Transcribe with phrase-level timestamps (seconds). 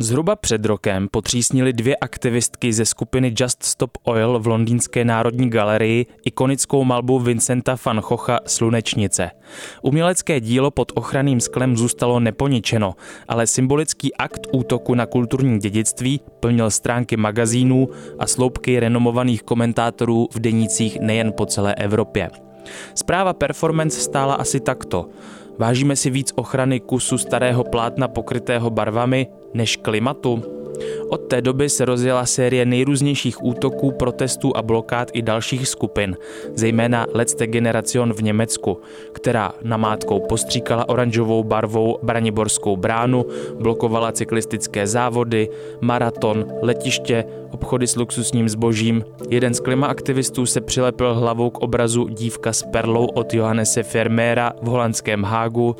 [0.00, 6.06] Zhruba před rokem potřísnili dvě aktivistky ze skupiny Just Stop Oil v londýnské národní galerii
[6.24, 9.30] ikonickou malbu Vincenta van Chocha Slunečnice.
[9.82, 12.94] Umělecké dílo pod ochranným sklem zůstalo neponičeno,
[13.28, 20.40] ale symbolický akt útoku na kulturní dědictví plnil stránky magazínů a sloupky renomovaných komentátorů v
[20.40, 22.30] denících nejen po celé Evropě.
[22.94, 25.08] Zpráva performance stála asi takto.
[25.58, 30.57] Vážíme si víc ochrany kusu starého plátna pokrytého barvami než klimatu?
[31.08, 36.16] Od té doby se rozjela série nejrůznějších útoků, protestů a blokád i dalších skupin,
[36.54, 38.80] zejména Letzte Generation v Německu,
[39.12, 43.26] která namátkou postříkala oranžovou barvou Braniborskou bránu,
[43.60, 45.48] blokovala cyklistické závody,
[45.80, 49.04] maraton, letiště, obchody s luxusním zbožím.
[49.28, 54.66] Jeden z klimaaktivistů se přilepil hlavou k obrazu Dívka s perlou od Johannese Fermera v
[54.66, 55.76] holandském Hágu.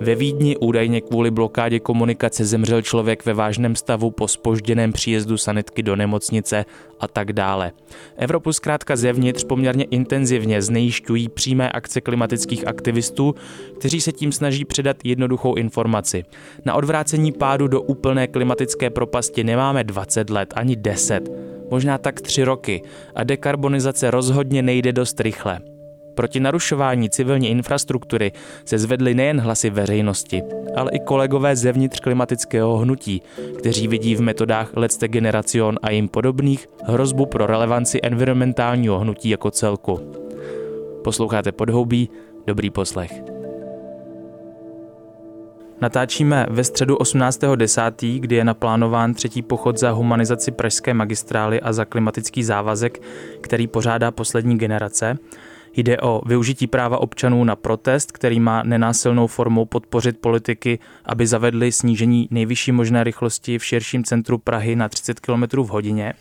[0.00, 5.82] Ve Vídni údajně kvůli blokádě komunikace zemřel člověk ve vážném stavu po spožděném příjezdu sanitky
[5.82, 6.64] do nemocnice
[7.00, 7.72] a tak dále.
[8.16, 13.34] Evropu zkrátka zevnitř poměrně intenzivně znejišťují přímé akce klimatických aktivistů,
[13.78, 16.24] kteří se tím snaží předat jednoduchou informaci.
[16.64, 21.28] Na odvrácení pádu do úplné klimatické propasti nemáme 20 let ani 10,
[21.70, 22.82] možná tak 3 roky
[23.14, 25.71] a dekarbonizace rozhodně nejde dost rychle.
[26.14, 28.32] Proti narušování civilní infrastruktury
[28.64, 30.42] se zvedly nejen hlasy veřejnosti,
[30.76, 33.22] ale i kolegové zevnitř klimatického hnutí,
[33.58, 39.50] kteří vidí v metodách Let's Generation a jim podobných hrozbu pro relevanci environmentálního hnutí jako
[39.50, 40.12] celku.
[41.04, 42.08] Posloucháte Podhoubí,
[42.46, 43.12] dobrý poslech.
[45.80, 51.84] Natáčíme ve středu 18.10., kdy je naplánován třetí pochod za humanizaci pražské magistrály a za
[51.84, 53.02] klimatický závazek,
[53.40, 55.18] který pořádá poslední generace.
[55.76, 61.72] Jde o využití práva občanů na protest, který má nenásilnou formou podpořit politiky, aby zavedli
[61.72, 66.14] snížení nejvyšší možné rychlosti v širším centru Prahy na 30 km v hodině.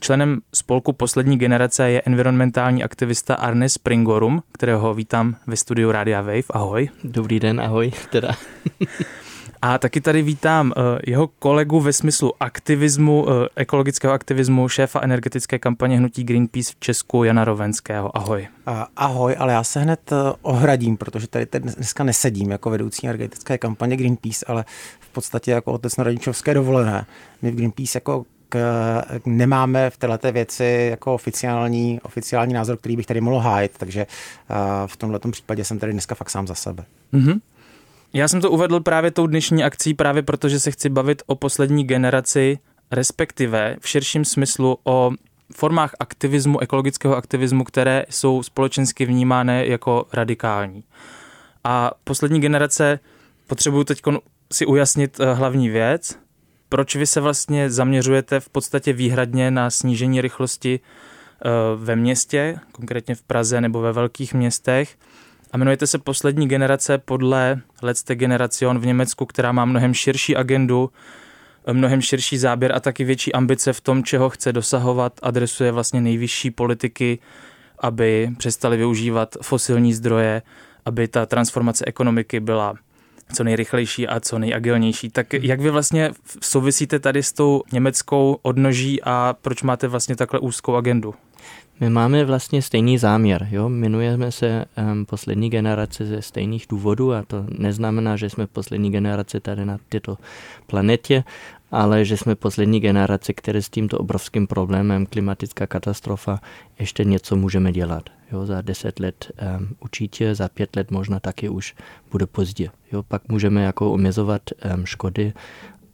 [0.00, 6.42] Členem spolku poslední generace je environmentální aktivista Arne Springorum, kterého vítám ve studiu Radia Wave.
[6.50, 6.88] Ahoj.
[7.04, 7.92] Dobrý den, ahoj.
[8.10, 8.30] Teda.
[9.66, 15.58] A taky tady vítám eh, jeho kolegu ve smyslu aktivismu, eh, ekologického aktivismu, šéfa energetické
[15.58, 18.16] kampaně Hnutí Greenpeace v Česku, Jana Rovenského.
[18.16, 18.48] Ahoj.
[18.96, 23.96] Ahoj, ale já se hned eh, ohradím, protože tady dneska nesedím jako vedoucí energetické kampaně
[23.96, 24.64] Greenpeace, ale
[25.00, 27.06] v podstatě jako otec na rodičovské dovolené.
[27.42, 28.24] My v Greenpeace jako
[29.26, 34.06] nemáme v této věci jako oficiální, oficiální názor, který bych tady mohl hájit, takže
[34.86, 36.84] v tomhle případě jsem tady dneska fakt sám za sebe.
[37.12, 37.40] Mm-hmm.
[38.16, 41.84] Já jsem to uvedl právě tou dnešní akcí, právě protože se chci bavit o poslední
[41.84, 42.58] generaci,
[42.90, 45.10] respektive v širším smyslu o
[45.54, 50.84] formách aktivismu, ekologického aktivismu, které jsou společensky vnímány jako radikální.
[51.64, 53.00] A poslední generace
[53.46, 54.02] potřebuju teď
[54.52, 56.18] si ujasnit eh, hlavní věc.
[56.68, 63.14] Proč vy se vlastně zaměřujete v podstatě výhradně na snížení rychlosti eh, ve městě, konkrétně
[63.14, 64.96] v Praze nebo ve velkých městech,
[65.54, 70.90] a jmenujete se Poslední generace podle Letzte Generation v Německu, která má mnohem širší agendu,
[71.72, 76.50] mnohem širší záběr a taky větší ambice v tom, čeho chce dosahovat, adresuje vlastně nejvyšší
[76.50, 77.18] politiky,
[77.78, 80.42] aby přestali využívat fosilní zdroje,
[80.84, 82.74] aby ta transformace ekonomiky byla
[83.34, 85.10] co nejrychlejší a co nejagilnější.
[85.10, 86.10] Tak jak vy vlastně
[86.42, 91.14] souvisíte tady s tou německou odnoží a proč máte vlastně takhle úzkou agendu?
[91.80, 93.48] My máme vlastně stejný záměr.
[93.50, 93.68] Jo?
[93.68, 99.40] Jmenujeme se um, poslední generace ze stejných důvodů a to neznamená, že jsme poslední generace
[99.40, 100.18] tady na této
[100.66, 101.24] planetě,
[101.70, 106.40] ale že jsme poslední generace, které s tímto obrovským problémem klimatická katastrofa
[106.78, 108.10] ještě něco můžeme dělat.
[108.32, 111.74] Jo, za deset let um, určitě, za pět let možná taky už
[112.10, 112.68] bude pozdě.
[112.92, 114.42] Jo, pak můžeme jako omezovat
[114.74, 115.32] um, škody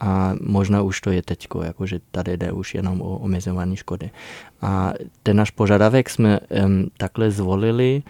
[0.00, 4.10] a možná už to je teď, jakože tady jde už jenom o omezování škody.
[4.62, 4.92] A
[5.22, 8.02] ten náš požadavek jsme um, takhle zvolili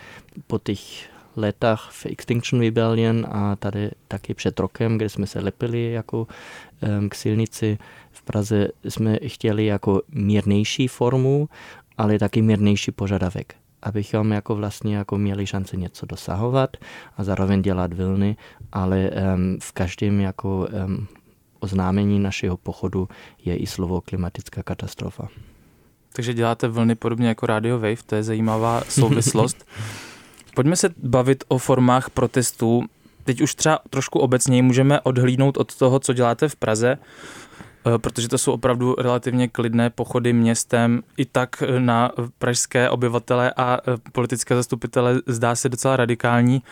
[0.46, 5.92] po těch letech v Extinction Rebellion a tady taky před rokem, kde jsme se lepili
[5.92, 6.26] jako
[6.98, 7.78] um, k silnici
[8.10, 11.48] v Praze, jsme chtěli jako mírnější formu,
[11.98, 16.76] ale taky mírnější požadavek abychom jako vlastně jako měli šanci něco dosahovat
[17.16, 18.36] a zároveň dělat vlny,
[18.72, 21.06] ale um, v každém jako um,
[21.60, 23.08] oznámení našeho pochodu
[23.44, 25.28] je i slovo klimatická katastrofa.
[26.12, 29.66] Takže děláte vlny podobně jako Radio Wave, to je zajímavá souvislost.
[30.54, 32.82] Pojďme se bavit o formách protestů.
[33.24, 36.98] Teď už třeba trošku obecněji můžeme odhlídnout od toho, co děláte v Praze,
[37.86, 41.02] eh, protože to jsou opravdu relativně klidné pochody městem.
[41.16, 43.78] I tak na pražské obyvatele a
[44.12, 46.62] politické zastupitele zdá se docela radikální.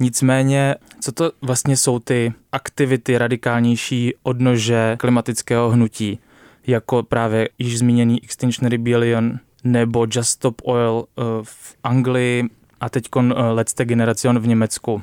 [0.00, 6.18] Nicméně, co to vlastně jsou ty aktivity radikálnější odnože klimatického hnutí,
[6.66, 12.48] jako právě již zmíněný Extinction Rebellion nebo Just Stop Oil eh, v Anglii
[12.80, 15.02] a teď eh, Let's Generation v Německu.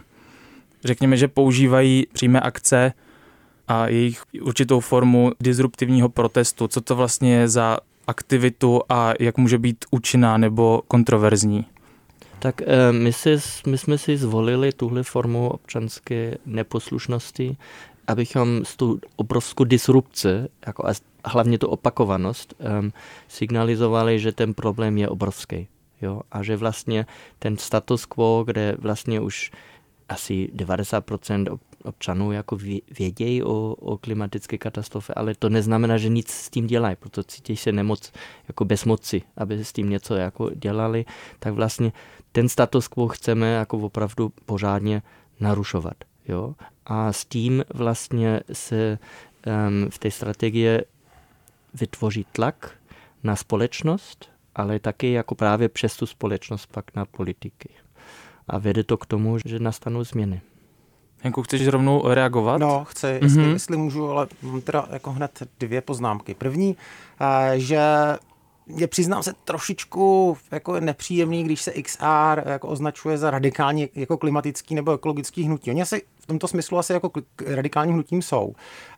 [0.84, 2.94] Řekněme, že používají přímé akce
[3.68, 6.68] a jejich určitou formu disruptivního protestu.
[6.68, 7.78] Co to vlastně je za
[8.08, 11.66] aktivitu a jak může být účinná nebo kontroverzní?
[12.40, 13.38] Tak eh, my, si,
[13.68, 17.58] my jsme si zvolili tuhle formu občanské neposlušnosti,
[18.08, 20.30] abychom s tou obrovskou disrupci,
[20.68, 20.92] jako a
[21.26, 22.94] hlavně tu opakovanost, um,
[23.28, 25.68] signalizovali, že ten problém je obrovský.
[26.02, 26.22] Jo?
[26.32, 27.06] A že vlastně
[27.40, 29.52] ten status quo, kde vlastně už
[30.10, 32.58] asi 90% občanů jako
[33.00, 37.56] vědějí o, o klimatické katastrofě, ale to neznamená, že nic s tím dělají, proto cítí
[37.56, 38.12] se nemoc
[38.48, 41.06] jako bezmoci, aby s tím něco jako dělali,
[41.40, 41.92] tak vlastně
[42.38, 45.02] ten status quo chceme jako opravdu pořádně
[45.40, 45.94] narušovat.
[46.28, 46.56] Jo?
[46.86, 49.00] A s tím vlastně se
[49.48, 50.82] um, v té strategii
[51.74, 52.72] vytvoří tlak
[53.24, 57.70] na společnost, ale taky jako právě přes tu společnost pak na politiky.
[58.48, 60.42] A vede to k tomu, že nastanou změny.
[61.24, 62.58] Janku, chceš rovnou reagovat?
[62.58, 63.24] No, chci, mm-hmm.
[63.24, 66.34] jestli, jestli můžu, ale mám teda jako hned dvě poznámky.
[66.34, 66.78] První,
[67.22, 67.82] eh, že
[68.76, 74.76] je přiznám se trošičku jako nepříjemný, když se XR jako označuje za radikální jako klimatický
[74.76, 75.72] nebo ekologický hnutí.
[75.72, 77.12] Oni asi v tomto smyslu asi jako
[77.46, 78.54] radikální hnutím jsou,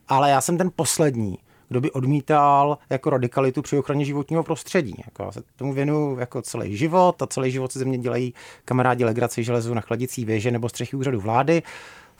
[0.07, 1.37] ale já jsem ten poslední,
[1.69, 4.95] kdo by odmítal jako radikalitu při ochraně životního prostředí.
[5.05, 8.33] Jako já se tomu věnuju jako celý život a celý život se ze mě dělají
[8.65, 11.63] kamarádi legraci železu na chladicí věže nebo střechy úřadu vlády.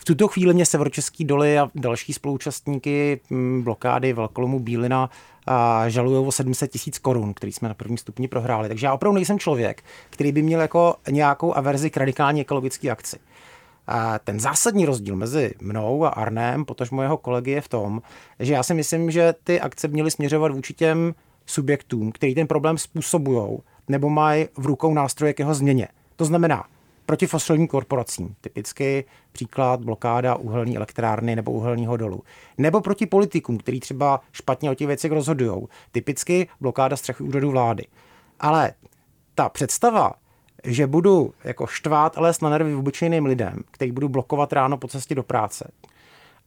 [0.02, 5.10] V tuto chvíli mě Severočeský doly a další spoluúčastníky mm, blokády Velkolomu Bílina
[5.88, 8.68] žalují o 700 tisíc korun, který jsme na prvním stupni prohráli.
[8.68, 13.20] Takže já opravdu nejsem člověk, který by měl jako nějakou averzi k radikální ekologické akci.
[13.88, 18.02] A ten zásadní rozdíl mezi mnou a Arnem, potažmo jeho kolegy, je v tom,
[18.40, 21.16] že já si myslím, že ty akce měly směřovat vůči těm
[21.46, 23.58] subjektům, který ten problém způsobují,
[23.88, 25.88] nebo mají v rukou nástroje k jeho změně.
[26.16, 26.66] To znamená,
[27.10, 32.24] proti fosilním korporacím, typicky příklad blokáda uhelní elektrárny nebo uhelního dolu,
[32.58, 37.86] nebo proti politikům, kteří třeba špatně o těch věcech rozhodují, typicky blokáda střechy úřadu vlády.
[38.40, 38.74] Ale
[39.36, 40.14] ta představa,
[40.64, 45.16] že budu jako štvát ale na nervy obyčejným lidem, který budu blokovat ráno po cestě
[45.16, 45.72] do práce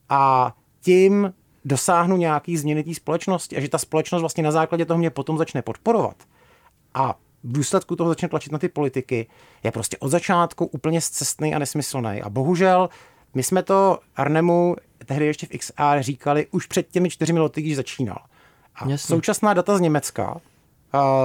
[0.09, 4.99] a tím dosáhnu nějaký změny té společnosti a že ta společnost vlastně na základě toho
[4.99, 6.17] mě potom začne podporovat
[6.95, 9.27] a v důsledku toho začne tlačit na ty politiky,
[9.63, 12.23] je prostě od začátku úplně zcestný a nesmyslný.
[12.23, 12.89] A bohužel
[13.35, 17.77] my jsme to Arnemu tehdy ještě v XR říkali už před těmi čtyřmi lety, když
[17.77, 18.19] začínal.
[18.75, 19.15] A Jasně.
[19.15, 20.41] současná data z Německa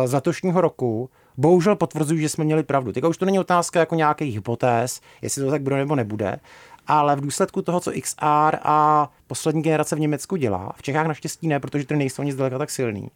[0.05, 2.91] z letošního roku bohužel potvrzují, že jsme měli pravdu.
[2.91, 6.39] Teď už to není otázka jako nějakých hypotéz, jestli to tak bude nebo nebude,
[6.87, 11.47] ale v důsledku toho, co XR a poslední generace v Německu dělá, v Čechách naštěstí
[11.47, 13.11] ne, protože ty nejsou nic zdaleka tak silný,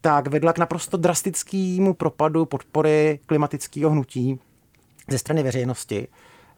[0.00, 4.38] tak vedla k naprosto drastickému propadu podpory klimatického hnutí
[5.08, 6.08] ze strany veřejnosti.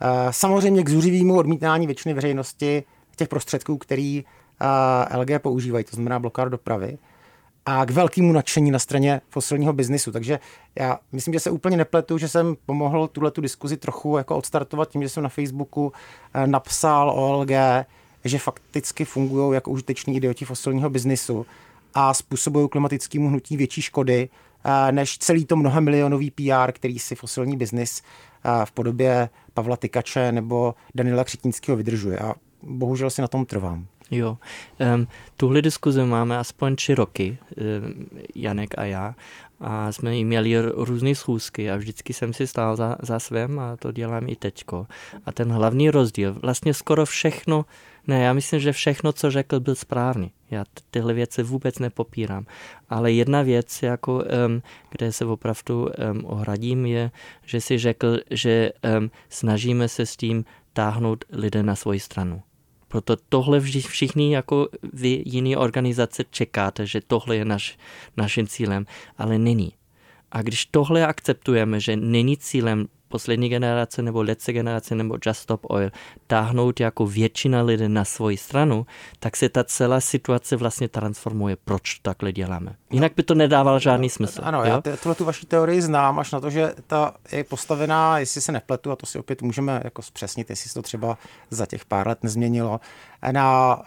[0.01, 2.85] Eh, samozřejmě k zuřivému odmítání většiny veřejnosti
[3.17, 4.25] těch prostředků, který
[4.61, 6.99] eh, LG používají, to znamená blokádu dopravy,
[7.67, 10.13] a k velkému nadšení na straně fosilního biznisu.
[10.13, 10.39] Takže
[10.75, 14.89] já myslím, že se úplně nepletu, že jsem pomohl tuhle tu diskuzi trochu jako odstartovat
[14.89, 15.93] tím, že jsem na Facebooku
[16.35, 17.51] eh, napsal o LG,
[18.25, 21.47] že fakticky fungují jako užiteční idioti fosilního biznisu
[21.95, 24.29] a způsobují klimatickému hnutí větší škody
[24.65, 28.03] eh, než celý to mnohamilionový PR, který si fosilní biznis
[28.45, 32.19] eh, v podobě Pavla Tykače nebo Daniela Křetínského vydržuje.
[32.19, 33.87] A bohužel si na tom trvám.
[34.11, 34.39] Jo,
[34.95, 35.07] um,
[35.37, 39.15] tuhle diskuzi máme aspoň tři roky, um, Janek a já,
[39.61, 43.77] a jsme jí měli různé schůzky a vždycky jsem si stál za, za svém a
[43.77, 44.87] to dělám i teďko.
[45.27, 47.65] A ten hlavní rozdíl, vlastně skoro všechno,
[48.07, 50.33] ne, já myslím, že všechno, co řekl, byl správný.
[50.51, 52.47] Já tyhle věci vůbec nepopírám.
[52.91, 55.91] Ale jedna věc, jako, um, kde se opravdu um,
[56.25, 57.11] ohradím, je,
[57.45, 62.43] že si řekl, že um, snažíme se s tím táhnout lidé na svoji stranu.
[62.89, 67.79] Proto tohle všichni jako vy jiné organizace čekáte, že tohle je naš,
[68.17, 68.87] naším cílem,
[69.19, 69.73] ale není.
[70.33, 75.61] A když tohle akceptujeme, že není cílem poslední generace nebo letce generace nebo Just Stop
[75.69, 75.91] Oil
[76.27, 78.87] táhnout jako většina lidí na svoji stranu,
[79.19, 82.75] tak se ta celá situace vlastně transformuje, proč takhle děláme.
[82.91, 84.41] Jinak by to nedával žádný smysl.
[84.45, 84.83] Ano, jo?
[84.87, 88.53] já tuhle tu vaši teorii znám, až na to, že ta je postavená, jestli se
[88.53, 91.19] nepletu, a to si opět můžeme jako zpřesnit, jestli se to třeba
[91.51, 92.81] za těch pár let nezměnilo,
[93.31, 93.83] na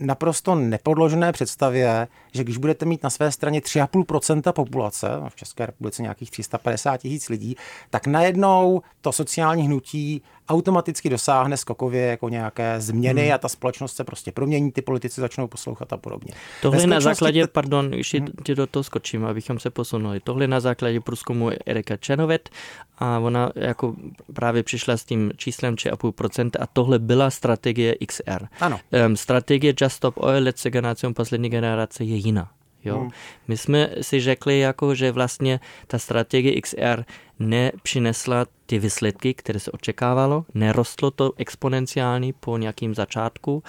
[0.00, 6.02] naprosto nepodložené představě, že když budete mít na své straně 3,5% populace, v České republice
[6.02, 7.56] nějakých 350 tisíc lidí,
[7.90, 13.34] tak najednou to sociální hnutí automaticky dosáhne skokově jako nějaké změny hmm.
[13.34, 16.32] a ta společnost se prostě promění, ty politici začnou poslouchat a podobně.
[16.62, 17.52] Tohle na základě, t...
[17.52, 18.28] pardon, ještě hmm.
[18.54, 20.20] do toho skočím, abychom se posunuli.
[20.20, 22.50] Tohle na základě průzkumu Erika Čenovet
[22.98, 23.94] a ona jako
[24.32, 28.46] právě přišla s tím číslem 3,5% a tohle byla strategie XR.
[28.60, 28.80] Ano.
[29.06, 32.50] Um, strategie Just Stop Oil, let's generace, poslední generace je jiná.
[32.84, 32.98] Jo?
[32.98, 33.10] Hmm.
[33.48, 37.04] My jsme si řekli, jako, že vlastně ta strategie XR
[37.40, 43.62] nepřinesla ty výsledky, které se očekávalo, nerostlo to exponenciálně po nějakým začátku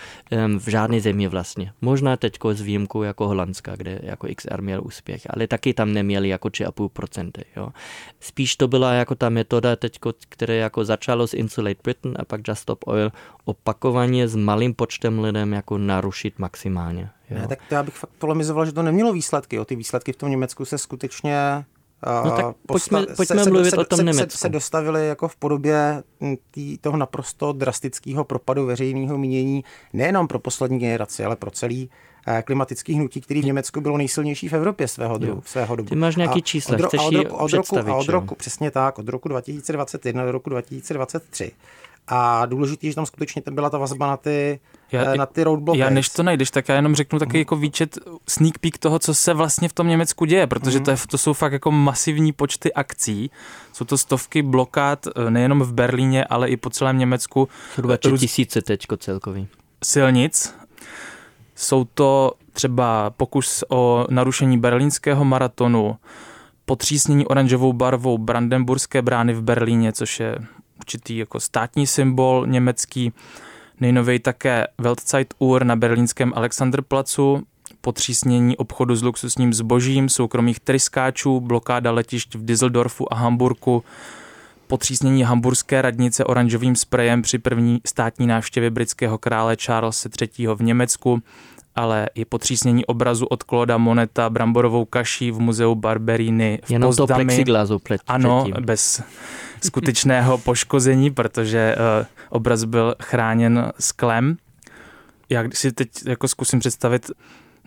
[0.58, 1.74] v žádné zemi vlastně.
[1.82, 6.30] Možná teď s výjimkou jako Holandska, kde jako XR měl úspěch, ale taky tam neměli
[6.30, 7.32] jako 3,5%.
[7.56, 7.70] Jo.
[8.20, 10.00] Spíš to byla jako ta metoda teď,
[10.30, 13.12] které jako začalo s Insulate Britain a pak Just Stop Oil
[13.46, 17.10] opakovaně s malým počtem lidem jako narušit maximálně.
[17.32, 17.38] Jo.
[17.38, 19.56] Ne, tak to já bych fakt polemizoval, že to nemělo výsledky.
[19.56, 19.66] Jo.
[19.66, 21.66] Ty výsledky v tom Německu se skutečně
[22.06, 24.32] No tak pojďme, pojďme se, mluvit se, o tom se, Německu.
[24.32, 26.04] Se, se dostavili jako v podobě
[26.52, 31.90] tý, toho naprosto drastického propadu veřejného mínění nejenom pro poslední generaci, ale pro celý
[32.28, 35.90] eh, klimatický hnutí, který v Německu bylo nejsilnější v Evropě svého, druhu, svého dobu.
[35.90, 39.00] Ty máš nějaký čísla, chceš a od roku, od roku, a od roku, přesně tak,
[39.00, 41.52] od roku 2021 do roku 2023
[42.08, 44.60] a důležitý, že tam skutečně byla ta vazba na ty,
[44.91, 45.79] já, eh, na ty roadblocks.
[45.79, 49.13] Já než to najdeš, tak já jenom řeknu taky jako výčet, sneak peek toho, co
[49.13, 50.86] se vlastně v tom Německu děje, protože mm.
[50.86, 53.31] to, je, to jsou fakt jako masivní počty akcí.
[53.74, 57.48] Jsou to stovky blokád eh, nejenom v Berlíně, ale i po celém Německu.
[57.75, 59.48] Zhruba tři tisíce teďko celkový.
[59.84, 60.55] Silnic.
[61.55, 65.98] Jsou to třeba pokus o narušení berlínského maratonu,
[66.65, 70.38] potřísnění oranžovou barvou Brandenburské brány v Berlíně, což je
[70.82, 73.14] určitý jako státní symbol německý.
[73.80, 77.44] Nejnověji také Weltzeituhr na berlínském Alexanderplacu,
[77.82, 83.84] potřísnění obchodu s luxusním zbožím, soukromých tryskáčů, blokáda letišť v Düsseldorfu a Hamburku,
[84.68, 90.48] potřísnění hamburské radnice oranžovým sprejem při první státní návštěvě britského krále Charlesa III.
[90.48, 91.22] v Německu,
[91.75, 97.08] ale i potřísnění obrazu od Kloda Moneta bramborovou kaší v muzeu Barberini v Jenom Pozdami.
[97.08, 99.04] to plexiglasu Ano, bez
[99.63, 104.38] skutečného poškození, protože uh, obraz byl chráněn sklem.
[105.30, 107.12] Já si teď jako zkusím představit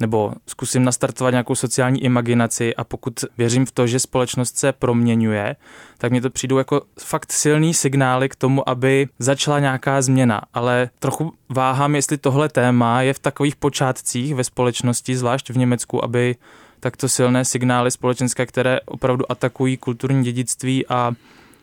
[0.00, 5.56] nebo zkusím nastartovat nějakou sociální imaginaci a pokud věřím v to, že společnost se proměňuje,
[5.98, 10.42] tak mi to přijdou jako fakt silný signály k tomu, aby začala nějaká změna.
[10.54, 16.04] Ale trochu váhám, jestli tohle téma je v takových počátcích ve společnosti, zvlášť v Německu,
[16.04, 16.36] aby
[16.80, 21.12] takto silné signály společenské, které opravdu atakují kulturní dědictví a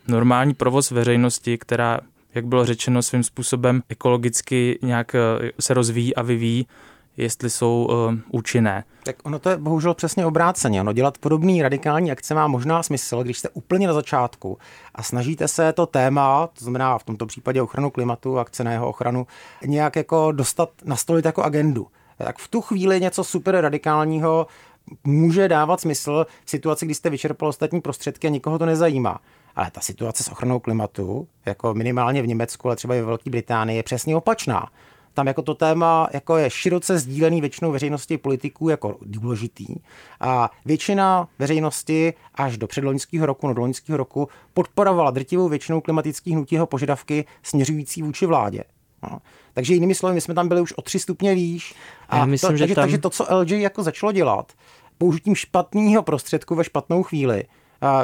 [0.08, 2.00] normální provoz veřejnosti, která,
[2.34, 6.66] jak bylo řečeno, svým způsobem ekologicky nějak eh, se rozvíjí a vyvíjí,
[7.16, 8.84] jestli jsou uh, účinné.
[9.04, 10.80] Tak ono to je bohužel přesně obráceně.
[10.80, 14.58] Ono dělat podobný radikální akce má možná smysl, když jste úplně na začátku
[14.94, 18.88] a snažíte se to téma, to znamená v tomto případě ochranu klimatu, akce na jeho
[18.88, 19.26] ochranu,
[19.64, 21.86] nějak jako dostat, nastolit jako agendu.
[22.18, 24.46] Tak v tu chvíli něco super radikálního
[25.04, 29.20] může dávat smysl v situaci, kdy jste vyčerpal ostatní prostředky a nikoho to nezajímá.
[29.56, 33.30] Ale ta situace s ochranou klimatu, jako minimálně v Německu, ale třeba i ve Velké
[33.30, 34.68] Británii, je přesně opačná.
[35.14, 39.66] Tam jako to téma jako je široce sdílený většinou veřejnosti politiků jako důležitý.
[40.20, 46.34] A většina veřejnosti až do předloňského roku, no do loňského roku podporovala drtivou většinou klimatických
[46.34, 48.64] hnutí požadavky směřující vůči vládě.
[49.10, 49.18] No.
[49.54, 51.74] Takže jinými slovy, my jsme tam byli už o tři stupně výš.
[52.08, 52.82] A Já myslím, to, že takže, tam...
[52.82, 54.52] takže to, co LG jako začalo dělat,
[54.98, 57.44] použitím špatného prostředku ve špatnou chvíli,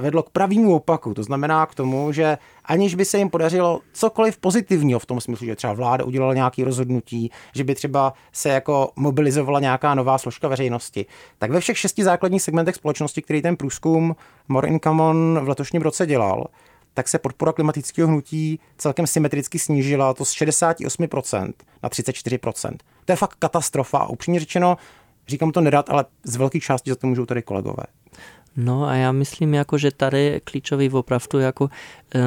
[0.01, 1.15] vedlo k pravému opaku.
[1.15, 5.47] To znamená k tomu, že aniž by se jim podařilo cokoliv pozitivního v tom smyslu,
[5.47, 10.49] že třeba vláda udělala nějaké rozhodnutí, že by třeba se jako mobilizovala nějaká nová složka
[10.49, 11.07] veřejnosti,
[11.39, 14.17] tak ve všech šesti základních segmentech společnosti, který ten průzkum
[14.49, 16.47] More in Common v letošním roce dělal,
[16.95, 22.77] tak se podpora klimatického hnutí celkem symetricky snížila to z 68% na 34%.
[23.05, 24.07] To je fakt katastrofa.
[24.07, 24.77] Upřímně řečeno,
[25.29, 27.83] říkám to nedat, ale z velké části za to můžou tady kolegové.
[28.61, 31.65] No a já myslím, jako, že tady je klíčový opravdu jako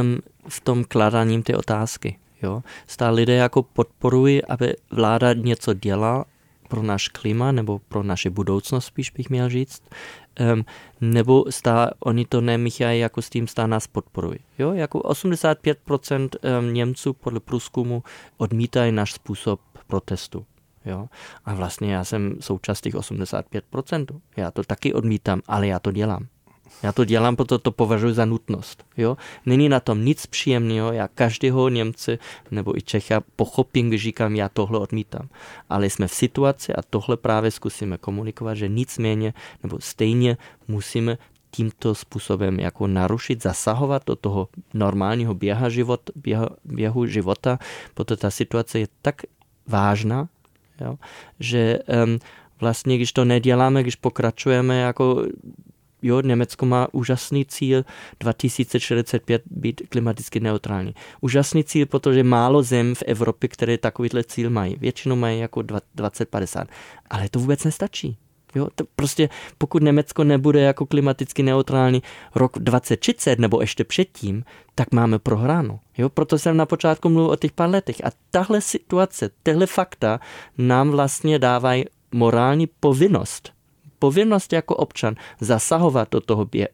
[0.02, 2.18] um, v tom kladaním ty otázky.
[2.44, 2.64] Jo?
[2.88, 6.26] Stále lidé jako podporují, aby vláda něco dělala,
[6.72, 9.84] pro náš klima nebo pro naše budoucnost, spíš bych měl říct,
[10.54, 10.66] um,
[11.02, 14.40] nebo stá, oni to nemíchají jako s tím stá nás podporují.
[14.60, 18.04] Jo, jako 85% um, Němců podle průzkumu
[18.38, 20.46] odmítají náš způsob protestu.
[20.86, 21.08] Jo?
[21.46, 24.06] A vlastně já jsem součást těch 85%.
[24.38, 26.28] Já to taky odmítám, ale já to dělám.
[26.84, 28.86] Já to dělám, protože to považuji za nutnost.
[28.98, 29.18] Jo?
[29.46, 32.18] Není na tom nic příjemného, já každého Němce
[32.52, 35.30] nebo i Čecha pochopím, když říkám, já tohle odmítám.
[35.70, 39.34] Ale jsme v situaci a tohle právě zkusíme komunikovat, že nicméně
[39.64, 41.18] nebo stejně musíme
[41.52, 47.60] tímto způsobem jako narušit, zasahovat do toho normálního běha život, běha, běhu života,
[47.94, 49.22] protože ta situace je tak
[49.68, 50.28] vážná,
[50.86, 50.96] jo,
[51.40, 52.20] že um,
[52.60, 55.26] vlastně, když to neděláme, když pokračujeme jako
[56.02, 57.86] jo, Německo má úžasný cíl
[58.20, 60.96] 2045 být klimaticky neutrální.
[61.22, 64.76] Úžasný cíl, protože málo zem v Evropě, které takovýhle cíl mají.
[64.76, 65.62] Většinou mají jako
[65.96, 66.68] 2050.
[67.10, 68.18] Ale to vůbec nestačí.
[68.56, 72.02] Jo, to prostě pokud Německo nebude jako klimaticky neutrální
[72.36, 74.44] rok 2030 nebo ještě předtím,
[74.76, 75.80] tak máme prohráno.
[75.98, 78.06] Jo, proto jsem na počátku mluvil o těch pár letech.
[78.06, 80.20] A tahle situace, tyhle fakta
[80.58, 83.52] nám vlastně dávají morální povinnost
[84.02, 86.68] povinnost jako občan zasahovat do toho, bě,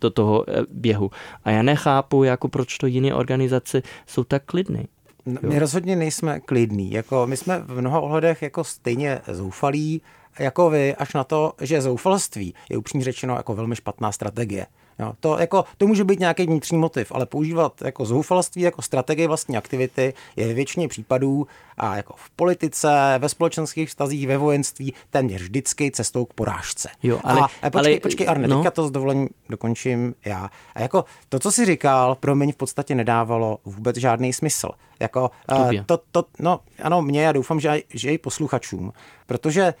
[0.00, 1.10] do toho eh, běhu.
[1.44, 4.86] A já nechápu, jako proč to jiné organizace jsou tak klidné.
[5.26, 6.92] No, my rozhodně nejsme klidní.
[6.92, 10.02] Jako my jsme v mnoha ohledech jako stejně zoufalí,
[10.40, 14.66] jako vy, až na to, že zoufalství je upřímně řečeno jako velmi špatná strategie.
[15.00, 19.26] Jo, to, jako, to může být nějaký vnitřní motiv, ale používat jako zoufalství jako strategii
[19.26, 25.42] vlastní aktivity je většině případů a jako v politice, ve společenských vztazích, ve vojenství téměř
[25.42, 26.88] vždycky cestou k porážce.
[27.02, 28.56] Jo, ale, a, a počkej, ale, počkej Arne, no.
[28.56, 30.50] teďka to s dovolením dokončím já.
[30.74, 34.68] A jako to, co jsi říkal, pro mě v podstatě nedávalo vůbec žádný smysl.
[35.00, 38.92] Jako, uh, to, to, no, ano, mě, já doufám, že, že i posluchačům,
[39.26, 39.74] protože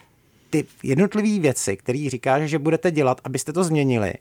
[0.50, 4.14] ty jednotlivé věci, které říkáš, že budete dělat, abyste to změnili,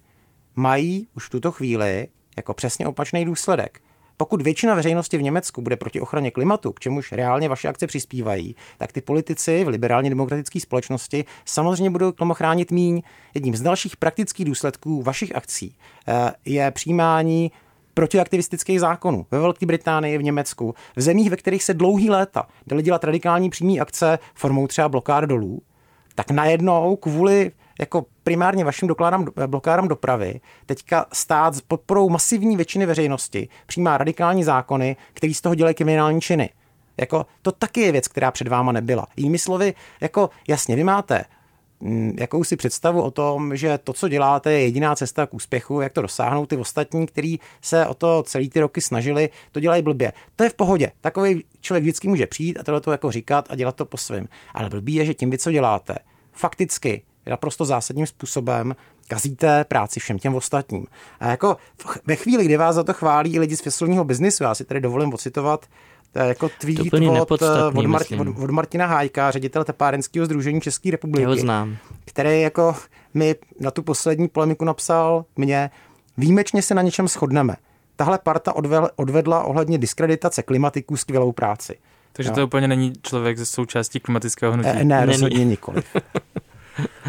[0.55, 2.07] mají už v tuto chvíli
[2.37, 3.81] jako přesně opačný důsledek.
[4.17, 8.55] Pokud většina veřejnosti v Německu bude proti ochraně klimatu, k čemuž reálně vaše akce přispívají,
[8.77, 13.01] tak ty politici v liberálně demokratické společnosti samozřejmě budou tomu chránit míň.
[13.33, 15.75] Jedním z dalších praktických důsledků vašich akcí
[16.07, 17.51] eh, je přijímání
[17.93, 22.83] protiaktivistických zákonů ve Velké Británii, v Německu, v zemích, ve kterých se dlouhý léta dali
[22.83, 25.61] dělat radikální přímé akce formou třeba blokád dolů,
[26.19, 32.85] tak najednou kvůli jako primárně vašim dokládám, blokádám dopravy, teďka stát s podporou masivní většiny
[32.85, 36.49] veřejnosti přijímá radikální zákony, který z toho dělají kriminální činy.
[36.97, 39.07] Jako, to taky je věc, která před váma nebyla.
[39.17, 41.25] Jinými slovy, jako jasně, vy máte
[42.19, 46.01] jakousi představu o tom, že to, co děláte, je jediná cesta k úspěchu, jak to
[46.01, 46.45] dosáhnout.
[46.45, 50.13] Ty ostatní, kteří se o to celý ty roky snažili, to dělají blbě.
[50.35, 50.91] To je v pohodě.
[51.01, 54.27] Takový člověk vždycky může přijít a tohle to jako říkat a dělat to po svém.
[54.53, 55.95] Ale blbý je, že tím, vy co děláte,
[56.33, 58.75] fakticky naprosto zásadním způsobem
[59.07, 60.85] kazíte práci všem těm ostatním.
[61.19, 61.57] A jako
[62.05, 64.81] ve chvíli, kdy vás za to chválí i lidi z fisilního biznisu, já si tady
[64.81, 65.65] dovolím ocitovat
[66.13, 66.79] to je jako tweet
[67.19, 67.41] od,
[67.75, 71.21] od, Marti, od, od Martina Hájka, ředitel tepárenského združení České republiky.
[71.21, 71.77] Já ho znám.
[72.05, 72.75] Který jako
[73.13, 75.69] mi na tu poslední polemiku napsal mě,
[76.17, 77.55] výjimečně se na něčem shodneme.
[77.95, 78.53] Tahle parta
[78.95, 81.77] odvedla ohledně diskreditace klimatiků skvělou práci.
[82.13, 82.35] Takže jo.
[82.35, 84.69] to úplně není člověk ze součástí klimatického hnutí.
[84.69, 85.85] E, ne, rozhodně nikoliv.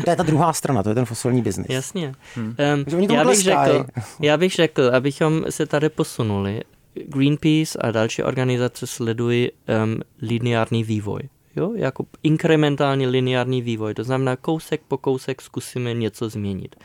[0.05, 1.67] To je ta druhá strana, to je ten fosilní biznis.
[1.71, 2.15] Jasně.
[2.35, 2.57] Hmm.
[2.97, 3.87] Um, já, bych řekl,
[4.21, 6.61] já bych řekl, abychom se tady posunuli,
[6.95, 11.21] Greenpeace a další organizace sledují um, lineární vývoj.
[11.57, 13.95] Jo, jako inkrementální lineární vývoj.
[13.95, 16.77] To znamená, kousek po kousek zkusíme něco změnit.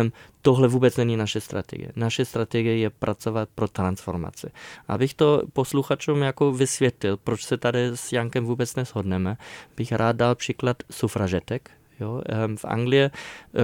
[0.00, 0.12] Um,
[0.42, 1.92] tohle vůbec není naše strategie.
[1.96, 4.46] Naše strategie je pracovat pro transformaci.
[4.88, 9.36] Abych to posluchačům jako vysvětlil, proč se tady s Jankem vůbec neshodneme,
[9.76, 12.22] bych rád dal příklad sufražetek, Jo?
[12.56, 13.10] V Anglii eh,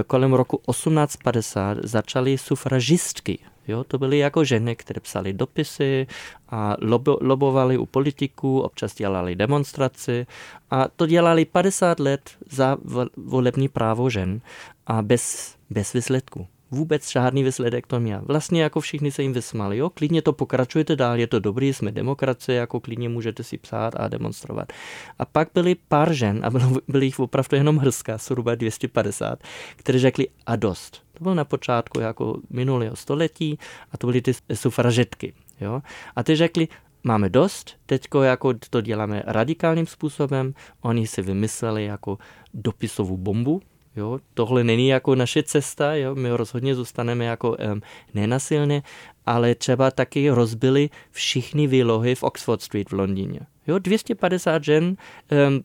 [0.07, 3.39] kolem roku 1850 začaly sufražistky.
[3.69, 6.07] Jo, to byly jako ženy, které psali dopisy
[6.49, 10.27] a lobo, lobovali u politiků, občas dělali demonstraci
[10.71, 12.77] a to dělali 50 let za
[13.17, 14.41] volební právo žen
[14.87, 18.21] a bez, bez výsledku vůbec žádný výsledek to měl.
[18.25, 21.91] Vlastně jako všichni se jim vysmali, jo, klidně to pokračujete dál, je to dobrý, jsme
[21.91, 24.73] demokracie, jako klidně můžete si psát a demonstrovat.
[25.19, 29.39] A pak byly pár žen, a bylo, byly jich opravdu jenom hrzka, zhruba 250,
[29.75, 31.03] které řekli a dost.
[31.13, 33.59] To bylo na počátku jako minulého století
[33.91, 35.33] a to byly ty sufražetky.
[35.61, 35.81] Jo?
[36.15, 36.67] A ty řekli,
[37.03, 42.17] máme dost, teďko jako to děláme radikálním způsobem, oni si vymysleli jako
[42.53, 43.61] dopisovou bombu,
[43.95, 47.81] Jo, tohle není jako naše cesta, jo, my rozhodně zůstaneme jako um,
[48.13, 48.83] nenasilně,
[49.25, 53.39] ale třeba taky rozbili všichni výlohy v Oxford Street v Londýně.
[53.67, 54.95] Jo, 250 žen um,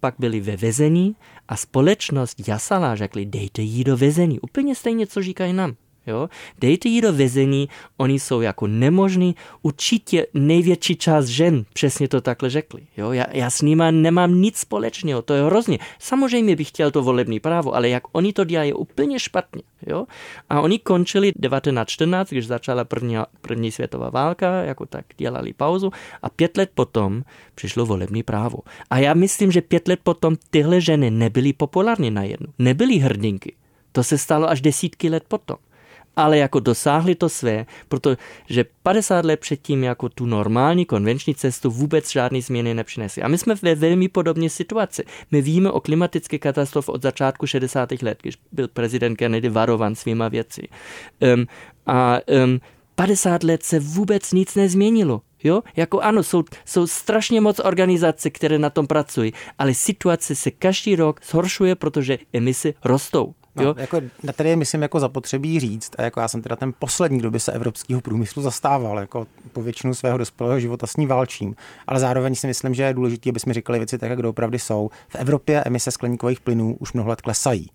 [0.01, 1.17] pak byly ve vezení
[1.49, 4.41] a společnost jasala, řekli, dejte jí do vezení.
[4.41, 5.75] Úplně stejně, co říkají nám.
[6.07, 6.29] Jo?
[6.59, 9.35] Dejte jí do vězení, oni jsou jako nemožní.
[9.63, 12.83] Určitě největší část žen přesně to takhle řekli.
[12.97, 13.13] Jo?
[13.13, 15.79] Já, já s nima nemám nic společného, to je hrozně.
[15.99, 19.63] Samozřejmě bych chtěl to volební právo, ale jak oni to dělají, je úplně špatně.
[19.87, 20.07] Jo?
[20.51, 25.91] A oni končili 1914, když začala první, první světová válka, jako tak dělali pauzu
[26.23, 27.23] a pět let potom
[27.55, 28.59] přišlo volební právo.
[28.91, 33.55] A já myslím, že pět let potom tyhle ženy nebyly populární najednou, nebyly hrdinky.
[33.93, 35.57] To se stalo až desítky let potom
[36.17, 42.11] ale jako dosáhli to své, protože 50 let předtím jako tu normální konvenční cestu vůbec
[42.11, 43.23] žádný změny nepřinesli.
[43.23, 45.05] A my jsme ve velmi podobné situaci.
[45.31, 47.93] My víme o klimatické katastrofě od začátku 60.
[48.03, 50.69] let, když byl prezident Kennedy varovan svýma věci.
[51.35, 51.47] Um,
[51.87, 52.61] a um,
[52.95, 55.21] 50 let se vůbec nic nezměnilo.
[55.45, 55.63] Jo?
[55.77, 60.97] Jako ano, jsou, jsou strašně moc organizace, které na tom pracují, ale situace se každý
[60.97, 63.35] rok zhoršuje, protože emise rostou.
[63.57, 63.75] No, jo?
[63.79, 64.01] Jako,
[64.37, 67.41] tady je, myslím, jako zapotřebí říct, a jako já jsem teda ten poslední, kdo by
[67.41, 72.35] se evropského průmyslu zastával, jako po většinu svého dospělého života s ní válčím, ale zároveň
[72.35, 74.91] si myslím, že je důležité, aby jsme říkali věci tak, jak opravdu jsou.
[75.09, 77.71] V Evropě emise skleníkových plynů už mnoho let klesají.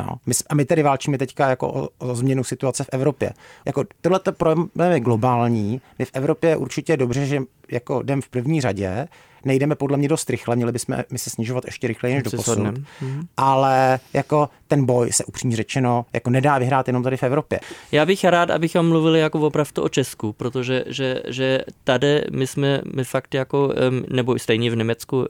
[0.00, 0.08] Jo.
[0.26, 3.32] My, a my tedy válčíme teďka jako o, o změnu situace v Evropě.
[3.64, 5.80] Jako tohle problém je globální.
[5.98, 7.40] My v Evropě je určitě dobře, že
[7.72, 9.08] jako jdem v první řadě,
[9.44, 12.58] nejdeme podle mě dost rychle, měli bychom my se snižovat ještě rychleji než do posud.
[12.58, 13.26] Mhm.
[13.36, 17.60] Ale jako ten boj se upřímně řečeno jako nedá vyhrát jenom tady v Evropě.
[17.92, 22.80] Já bych rád, abychom mluvili jako opravdu o Česku, protože že, že tady my jsme,
[22.94, 23.72] my fakt jako,
[24.08, 25.26] nebo stejně v Německu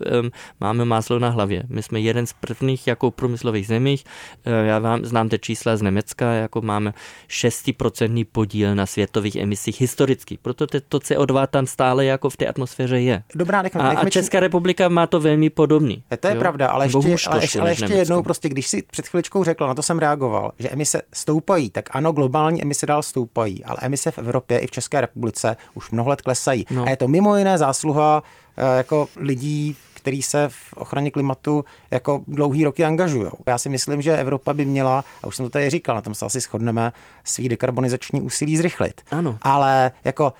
[0.60, 1.62] máme máslo na hlavě.
[1.68, 4.04] My jsme jeden z prvních jako průmyslových zemích.
[4.44, 6.94] Eh, já vám znám ty čísla z Německa, jako máme
[7.28, 10.38] 6% podíl na světových emisích historicky.
[10.42, 13.22] Proto to CO2 tam stále jako v té atmosféře je.
[13.34, 16.04] Dobrá, nech, a, a Česká republika má to velmi podobný.
[16.10, 16.40] Je, to je jo?
[16.40, 19.74] pravda, ale ještě, ale, ještě, ale ještě jednou, prostě, když si před chviličkou řekl, na
[19.74, 24.18] to jsem reagoval, že emise stoupají, tak ano, globální emise dál stoupají, ale emise v
[24.18, 26.66] Evropě i v České republice už mnoho let klesají.
[26.70, 26.84] No.
[26.84, 28.22] A je to mimo jiné zásluha
[28.56, 33.30] eh, jako lidí, který se v ochraně klimatu jako dlouhý roky angažují.
[33.46, 36.14] Já si myslím, že Evropa by měla, a už jsem to tady říkal, na tom
[36.14, 36.92] se asi shodneme,
[37.24, 39.00] svý dekarbonizační úsilí zrychlit.
[39.10, 39.38] Ano.
[39.42, 40.32] Ale jako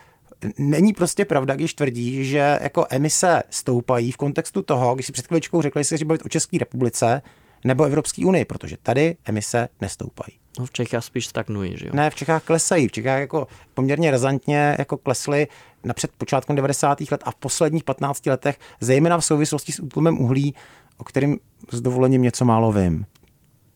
[0.59, 5.26] není prostě pravda, když tvrdí, že jako emise stoupají v kontextu toho, když si před
[5.26, 7.22] chvíličkou řekli, že bavit o České republice
[7.64, 10.38] nebo Evropské unii, protože tady emise nestoupají.
[10.59, 11.92] No v Čechách spíš stagnují, že jo?
[11.94, 12.88] Ne, v Čechách klesají.
[12.88, 15.46] V Čechách jako poměrně razantně jako klesly
[15.85, 17.00] napřed počátkem 90.
[17.11, 20.54] let a v posledních 15 letech, zejména v souvislosti s útlumem uhlí,
[20.98, 21.38] o kterým
[21.70, 23.07] s dovolením něco málo vím.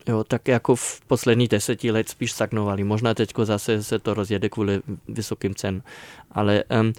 [0.08, 2.84] Jo, tak jako v posledních deseti let spíš stagnovali.
[2.84, 5.82] Možná teď zase se to rozjede kvůli vysokým cen.
[6.32, 6.92] Ale um,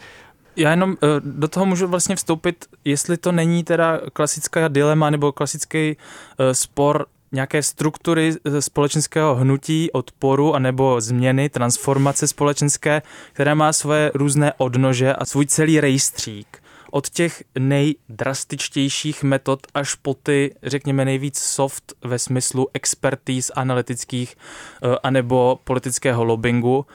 [0.55, 5.31] já jenom uh, do toho můžu vlastně vstoupit, jestli to není teda klasická dilema nebo
[5.31, 13.01] klasický uh, spor nějaké struktury eh, společenského hnutí, odporu anebo změny, transformace společenské,
[13.33, 16.58] které má svoje různé odnože a svůj celý rejstřík
[16.91, 24.95] od těch nejdrastičtějších metod až po ty, řekněme, nejvíc soft ve smyslu expertíz analytických eh,
[25.03, 26.85] anebo politického lobbingu.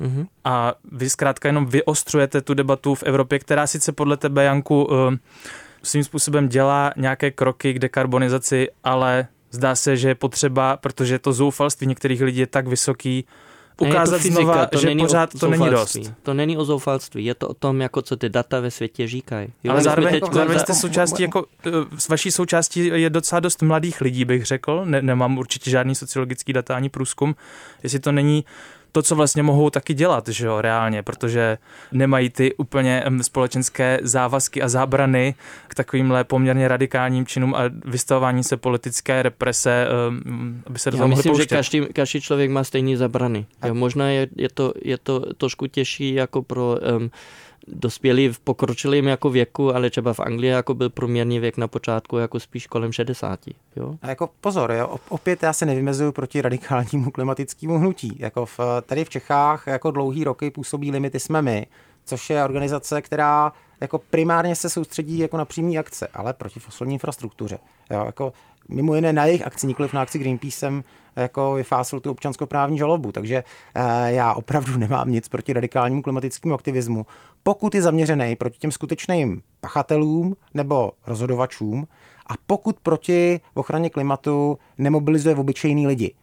[0.00, 0.26] Mm-hmm.
[0.44, 5.18] A vy zkrátka jenom vyostřujete tu debatu v Evropě, která sice podle tebe, Janku, eh,
[5.82, 11.32] svým způsobem dělá nějaké kroky k dekarbonizaci, ale zdá se, že je potřeba, protože to
[11.32, 13.26] zoufalství některých lidí je tak vysoký,
[13.80, 15.96] ukázat fyzika, znova, to že není pořád to není dost.
[16.22, 19.48] To není o zoufalství, je to o tom, jako co ty data ve světě říkají.
[19.64, 21.46] Jo, Ale zároveň, jako, zároveň jste součástí, jako,
[21.98, 24.84] s vaší součástí je docela dost mladých lidí, bych řekl.
[24.84, 27.34] Ne, nemám určitě žádný sociologický data ani průzkum.
[27.82, 28.44] Jestli to není
[28.94, 31.58] to, co vlastně mohou taky dělat, že jo, reálně, protože
[31.92, 35.34] nemají ty úplně společenské závazky a zábrany
[35.68, 39.86] k takovýmhle poměrně radikálním činům a vystavování se politické represe,
[40.66, 43.46] aby se do toho myslím, že každý, každý člověk má stejný zabrany.
[43.66, 47.10] Jo, možná je, je, to, je to trošku těžší jako pro um,
[47.66, 52.18] dospělí v pokročilém jako věku, ale třeba v Anglii jako byl průměrný věk na počátku
[52.18, 53.40] jako spíš kolem 60.
[53.76, 53.94] Jo?
[54.02, 58.16] A jako pozor, jo, opět já se nevymezuju proti radikálnímu klimatickému hnutí.
[58.18, 61.66] Jako v, tady v Čechách jako dlouhý roky působí limity jsme my,
[62.04, 66.92] což je organizace, která jako primárně se soustředí jako na přímé akce, ale proti fosilní
[66.94, 67.58] infrastruktuře.
[67.90, 68.32] Jo, jako
[68.68, 70.84] mimo jiné na jejich akci, nikoliv na akci Greenpeacem,
[71.16, 73.12] jako vyfásil tu občanskoprávní žalobu.
[73.12, 77.06] Takže eh, já opravdu nemám nic proti radikálnímu klimatickému aktivismu.
[77.42, 81.86] Pokud je zaměřený proti těm skutečným pachatelům nebo rozhodovačům
[82.26, 86.14] a pokud proti ochraně klimatu nemobilizuje obyčejný lidi.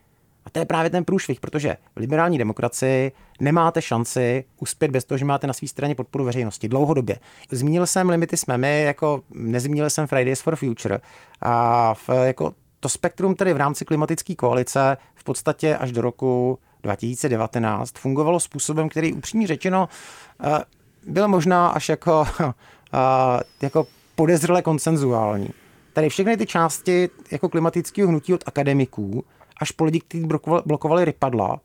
[0.45, 5.17] A to je právě ten průšvih, protože v liberální demokracii nemáte šanci uspět bez toho,
[5.17, 7.19] že máte na své straně podporu veřejnosti dlouhodobě.
[7.51, 10.99] Zmínil jsem limity jsme my, jako nezmínil jsem Fridays for Future
[11.41, 16.59] a v, jako to spektrum tedy v rámci klimatické koalice v podstatě až do roku
[16.83, 19.89] 2019 fungovalo způsobem, který upřímně řečeno
[20.43, 20.63] eh,
[21.07, 25.49] byl možná až jako, eh, jako podezřele konsenzuální.
[25.93, 29.23] Tady všechny ty části jako klimatického hnutí od akademiků
[29.61, 30.27] až po lidi, kteří
[30.65, 31.59] blokovali rypadla,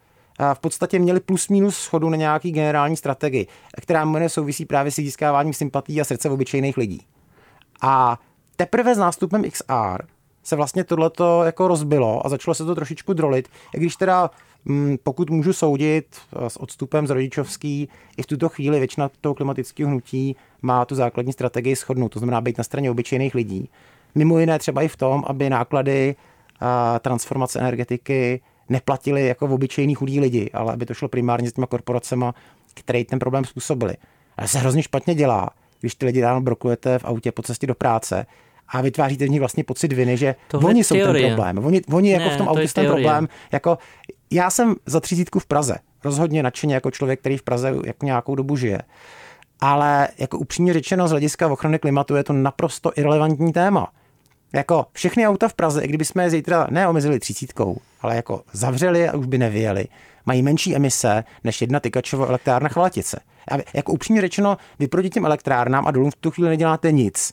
[0.54, 3.46] v podstatě měli plus minus schodu na nějaký generální strategii,
[3.82, 7.00] která mne souvisí právě s získáváním sympatí a srdce obyčejných lidí.
[7.82, 8.20] A
[8.56, 10.06] teprve s nástupem XR
[10.42, 14.30] se vlastně tohleto jako rozbilo a začalo se to trošičku drolit, i když teda
[14.64, 19.34] mm, pokud můžu soudit eh, s odstupem z rodičovský, i v tuto chvíli většina toho
[19.34, 23.70] klimatického hnutí má tu základní strategii shodnout, to znamená být na straně obyčejných lidí.
[24.14, 26.16] Mimo jiné třeba i v tom, aby náklady
[27.00, 31.66] transformace energetiky neplatili jako v obyčejní chudí lidi, ale aby to šlo primárně s těma
[31.66, 32.24] korporacemi,
[32.74, 33.94] které ten problém způsobili.
[34.36, 37.74] Ale se hrozně špatně dělá, když ty lidi ráno brokujete v autě po cestě do
[37.74, 38.26] práce
[38.68, 41.26] a vytváříte v nich vlastně pocit viny, že Tohle oni jsou teorie.
[41.26, 41.64] ten problém.
[41.66, 43.28] Oni, oni jako ne, v tom autě jsou ten problém.
[43.52, 43.78] Jako,
[44.30, 45.76] já jsem za třicítku v Praze.
[46.04, 48.78] Rozhodně nadšeně jako člověk, který v Praze jako nějakou dobu žije.
[49.60, 53.88] Ale jako upřímně řečeno, z hlediska ochrany klimatu je to naprosto irrelevantní téma.
[54.52, 59.08] Jako všechny auta v Praze, i kdyby jsme je zítra neomezili třicítkou, ale jako zavřeli
[59.08, 59.86] a už by nevyjeli,
[60.26, 63.20] mají menší emise než jedna tykačová elektrárna Chvalatice.
[63.50, 67.32] A jako upřímně řečeno, vy proti těm elektrárnám a dolům v tu chvíli neděláte nic.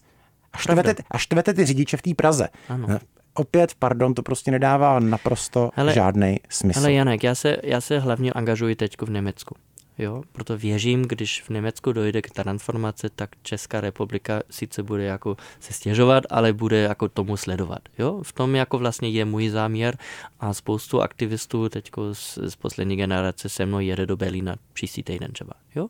[0.53, 2.47] A štvete, a štvete ty řidiče v té Praze.
[2.69, 2.87] Ano.
[2.89, 2.99] Eh,
[3.33, 6.79] opět, pardon, to prostě nedává naprosto žádný smysl.
[6.79, 9.55] Ale Janek, já se, já se hlavně angažuji teď v Německu.
[9.97, 10.23] Jo?
[10.31, 15.73] Proto věřím, když v Německu dojde k transformaci, tak Česká republika sice bude jako se
[15.73, 17.79] stěžovat, ale bude jako tomu sledovat.
[17.99, 18.21] Jo?
[18.23, 19.97] V tom jako vlastně je můj záměr
[20.39, 25.31] a spoustu aktivistů teď z, z poslední generace se mnou jede do Berlína příští týden
[25.31, 25.53] třeba.
[25.75, 25.83] Jo?
[25.83, 25.89] Um,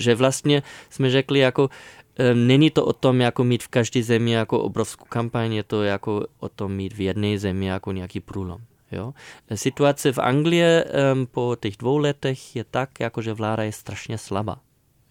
[0.00, 4.30] že vlastně jsme řekli jako um, není to o tom jako mít v každé zemi
[4.30, 8.60] jako obrovskou kampaň, je to jako o tom mít v jedné zemi jako nějaký průlom.
[8.92, 9.14] Jo?
[9.54, 10.64] Situace v Anglii
[11.12, 14.56] um, po těch dvou letech je tak, jako že vláda je strašně slabá.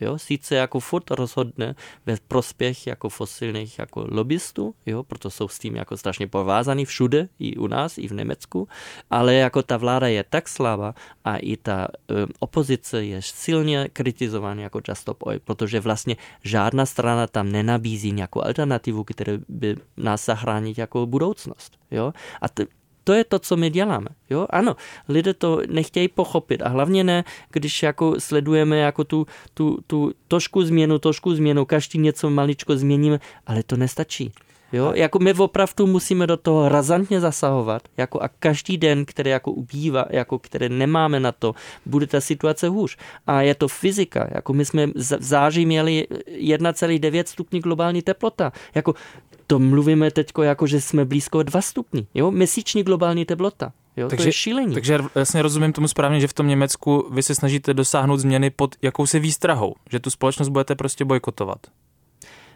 [0.01, 5.59] Jo, sice jako furt rozhodne ve prospěch jako fosilních jako lobbystů, jo, proto jsou s
[5.59, 8.67] tím jako strašně povázaný všude, i u nás, i v Německu,
[9.09, 14.61] ale jako ta vláda je tak slabá a i ta um, opozice je silně kritizovaná
[14.61, 14.81] jako
[15.19, 21.77] Oil, protože vlastně žádná strana tam nenabízí nějakou alternativu, která by nás zachránit jako budoucnost.
[21.91, 22.13] Jo?
[22.41, 22.65] A t-
[23.09, 24.07] to je to, co my děláme.
[24.29, 24.47] Jo?
[24.49, 24.75] Ano,
[25.07, 30.63] lidé to nechtějí pochopit a hlavně ne, když jako sledujeme jako tu, tu, tu trošku
[30.63, 34.31] změnu, trošku změnu, každý něco maličko změníme, ale to nestačí.
[34.73, 39.51] Jo, jako my opravdu musíme do toho razantně zasahovat, jako a každý den, který jako
[39.51, 42.97] ubývá, jako které nemáme na to, bude ta situace hůř.
[43.27, 46.07] A je to fyzika, jako my jsme v září měli
[46.41, 48.51] 1,9 stupní globální teplota.
[48.75, 48.93] Jako
[49.51, 52.07] to mluvíme teď jako, že jsme blízko 2 stupní.
[52.13, 52.31] Jo?
[52.31, 53.71] Měsíční globální teplota.
[53.97, 54.09] Jo?
[54.09, 54.73] Takže, to je šílení.
[54.73, 58.75] Takže jasně rozumím tomu správně, že v tom Německu vy se snažíte dosáhnout změny pod
[58.81, 61.67] jakousi výstrahou, že tu společnost budete prostě bojkotovat.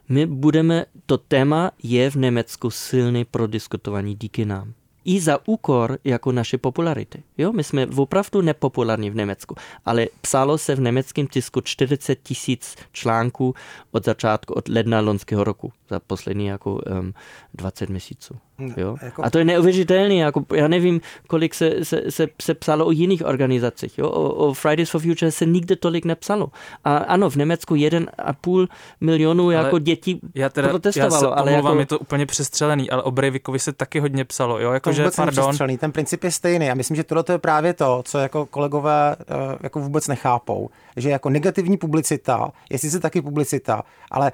[0.09, 4.73] My budeme, to téma je v Německu silný pro diskutování díky nám
[5.05, 7.23] i za úkor jako naše popularity.
[7.37, 7.53] Jo?
[7.53, 13.55] My jsme opravdu nepopulární v Německu, ale psalo se v německém tisku 40 tisíc článků
[13.91, 17.13] od začátku, od ledna loňského roku, za poslední jako um,
[17.53, 18.35] 20 měsíců.
[18.77, 18.95] Jo?
[19.01, 19.25] Jako...
[19.25, 20.15] A to je neuvěřitelné.
[20.15, 23.97] Jako, já nevím, kolik se, se, se, se psalo o jiných organizacích.
[23.97, 24.09] Jo?
[24.09, 26.47] O, o Fridays for Future se nikdy tolik nepsalo.
[26.83, 28.67] A ano, v Německu 1,5
[29.01, 31.15] milionu ale jako dětí já teda, protestovalo.
[31.15, 31.79] Já se ale jako...
[31.79, 34.59] je to úplně přestřelený, ale o Breivikovi se taky hodně psalo.
[34.59, 34.71] Jo?
[34.71, 35.57] Jako, to že, pardon.
[35.77, 36.71] Ten princip je stejný.
[36.71, 40.69] A myslím, že tohle je právě to, co jako kolegové uh, jako vůbec nechápou.
[40.97, 44.31] Že jako negativní publicita je sice taky publicita, ale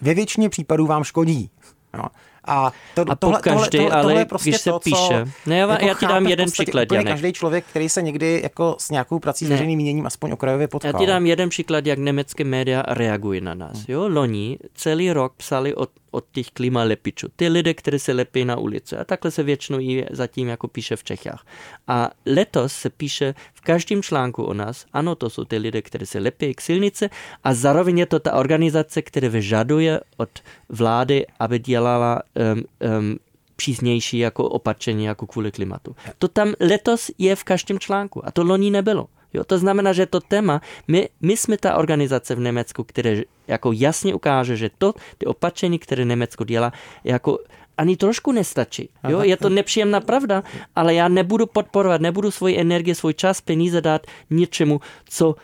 [0.00, 1.50] ve většině případů vám škodí.
[1.96, 2.04] Jo.
[2.44, 5.24] A, to, a tohle, každý, tohle, tohle, tohle je prostě když se to, píše.
[5.46, 7.12] Ne, já, jako já ti dám jeden příklad, Janek.
[7.12, 10.92] Každý člověk, který se někdy jako s nějakou prací s veřejným míněním aspoň okrajově potkal.
[10.92, 13.72] Já ti dám jeden příklad, jak německé média reagují na nás.
[13.72, 13.84] Hmm.
[13.88, 17.28] Jo, loni celý rok psali o od těch klimalepičů.
[17.36, 18.96] Ty lidé, kteří se lepí na ulici.
[18.96, 21.46] A takhle se většinou i zatím jako píše v Čechách.
[21.88, 26.06] A letos se píše v každém článku o nás, ano, to jsou ty lidé, kteří
[26.06, 27.10] se lepí k silnici
[27.44, 30.30] a zároveň je to ta organizace, která vyžaduje od
[30.68, 32.22] vlády, aby dělala
[32.54, 32.64] um,
[32.98, 33.18] um,
[33.56, 35.96] přísnější jako opatření jako kvůli klimatu.
[36.18, 39.06] To tam letos je v každém článku a to loni nebylo.
[39.34, 43.72] Jo, to znamená, že to téma, my, my jsme ta organizace v Německu, které jako
[43.72, 46.72] jasně ukáže, že to, ty opatření, které Německo dělá,
[47.04, 47.38] jako
[47.78, 48.88] ani trošku nestačí.
[49.08, 49.22] Jo?
[49.22, 50.42] Je to nepříjemná pravda,
[50.76, 55.34] ale já nebudu podporovat, nebudu svoji energii, svůj čas, peníze dát něčemu, co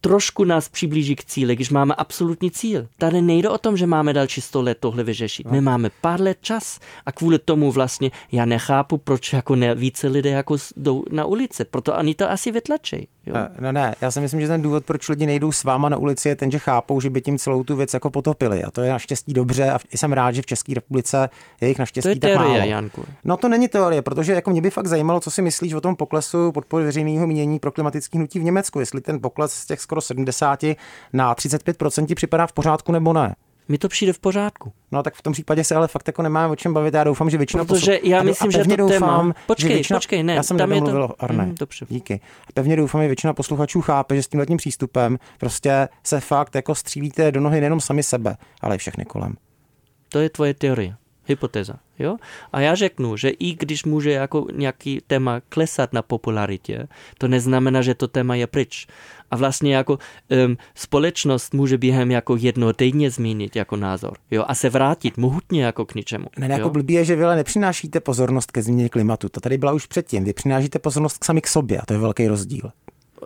[0.00, 2.88] trošku nás přiblíží k cíli, když máme absolutní cíl.
[2.98, 5.50] Tady nejde o tom, že máme další 100 let tohle vyřešit.
[5.50, 10.08] My máme pár let čas a kvůli tomu vlastně já nechápu, proč jako ne, více
[10.08, 11.64] lidé jako jdou na ulici.
[11.64, 13.08] Proto ani to asi vytlačí.
[13.26, 13.34] Jo?
[13.60, 16.28] No ne, já si myslím, že ten důvod, proč lidi nejdou s váma na ulici,
[16.28, 18.64] je ten, že chápou, že by tím celou tu věc jako potopili.
[18.64, 21.28] A to je naštěstí dobře a jsem rád, že v České republice
[21.60, 22.70] je jich naštěstí to je tak teorie, málo.
[22.70, 23.04] Janku.
[23.24, 25.96] No to není teorie, protože jako mě by fakt zajímalo, co si myslíš o tom
[25.96, 29.95] poklesu podpory veřejného mínění pro klimatické hnutí v Německu, jestli ten pokles z těch skoro
[30.00, 30.64] 70
[31.12, 33.34] na 35% ti připadá v pořádku nebo ne.
[33.68, 34.72] Mi to přijde v pořádku.
[34.92, 36.94] No tak v tom případě se ale fakt jako nemáme o čem bavit.
[36.94, 39.98] Já doufám, že většina Protože já a- myslím, že to téma- doufám, Počkej, že většina,
[39.98, 41.44] počkej, ne, já jsem tam je to- Arne.
[41.44, 41.86] Mhm, dobře.
[41.88, 42.20] Díky.
[42.48, 46.54] A pevně doufám, že většina posluchačů chápe, že s tímhle tím přístupem prostě se fakt
[46.54, 49.34] jako střílíte do nohy nejenom sami sebe, ale i všechny kolem.
[50.08, 51.74] To je tvoje teorie, hypotéza.
[51.98, 52.16] Jo?
[52.52, 57.82] A já řeknu, že i když může jako nějaký téma klesat na popularitě, to neznamená,
[57.82, 58.86] že to téma je pryč.
[59.30, 59.98] A vlastně jako
[60.46, 64.16] um, společnost může během jako jednoho týdně změnit jako názor.
[64.30, 64.44] Jo?
[64.48, 66.26] A se vrátit mohutně jako k ničemu.
[66.38, 69.28] Ne, jako blbý je, že vy ale nepřinášíte pozornost ke změně klimatu.
[69.28, 70.24] To tady byla už předtím.
[70.24, 72.70] Vy přinášíte pozornost sami k sobě a to je velký rozdíl.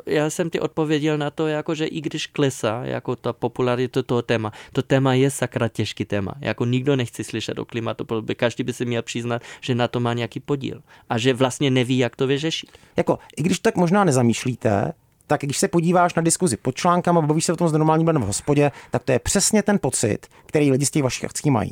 [0.07, 4.23] Já jsem ti odpověděl na to, jako že i když klesá jako ta popularita toho
[4.23, 6.35] téma, to téma je sakra těžký téma.
[6.41, 10.01] Jako nikdo nechce slyšet o klimatu, protože každý by si měl přiznat, že na to
[10.01, 12.71] má nějaký podíl a že vlastně neví, jak to vyřešit.
[12.97, 14.93] Jako, i když tak možná nezamýšlíte,
[15.27, 18.23] tak když se podíváš na diskuzi pod článkama, bavíš se o tom s normálním lidem
[18.23, 21.71] v hospodě, tak to je přesně ten pocit, který lidi z těch vašich akcí mají.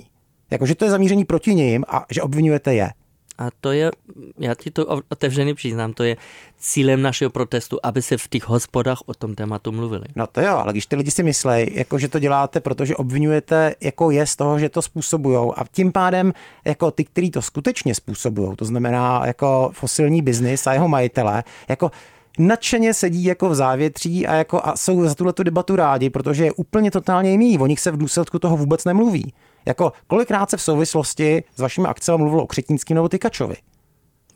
[0.50, 2.90] Jako, že to je zamíření proti nim a že obvinujete je.
[3.38, 3.90] A to je,
[4.38, 6.16] já ti to otevřeně přiznám, to je
[6.58, 10.04] cílem našeho protestu, aby se v těch hospodách o tom tématu mluvili.
[10.16, 13.74] No to jo, ale když ty lidi si myslej, jako že to děláte, protože obvinujete
[13.80, 16.32] jako je z toho, že to způsobujou a tím pádem
[16.64, 21.90] jako ty, kteří to skutečně způsobují, to znamená jako fosilní biznis a jeho majitele, jako
[22.38, 26.52] nadšeně sedí jako v závětří a, jako a jsou za tuhle debatu rádi, protože je
[26.52, 27.58] úplně totálně jiný.
[27.58, 29.32] O nich se v důsledku toho vůbec nemluví.
[29.68, 33.56] Jako kolikrát se v souvislosti s vašimi akcemi mluvilo o Křetínským nebo Tykačovi?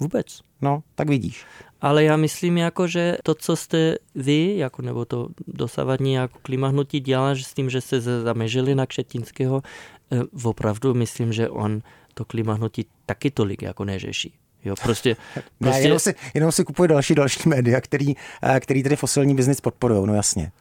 [0.00, 0.40] Vůbec.
[0.62, 1.44] No, tak vidíš.
[1.80, 7.00] Ale já myslím, jako, že to, co jste vy, jako, nebo to dosavadní jako klimahnutí
[7.00, 9.62] dělá, že s tím, že se zamežili na Křetínského,
[10.12, 11.82] eh, opravdu myslím, že on
[12.14, 14.34] to klimahnutí taky tolik jako neřeší.
[14.64, 18.82] Jo, prostě, Ne, prostě jenom, si, jenom si kupuje další další média, který, eh, který
[18.82, 20.52] tedy fosilní biznis podporují, no jasně.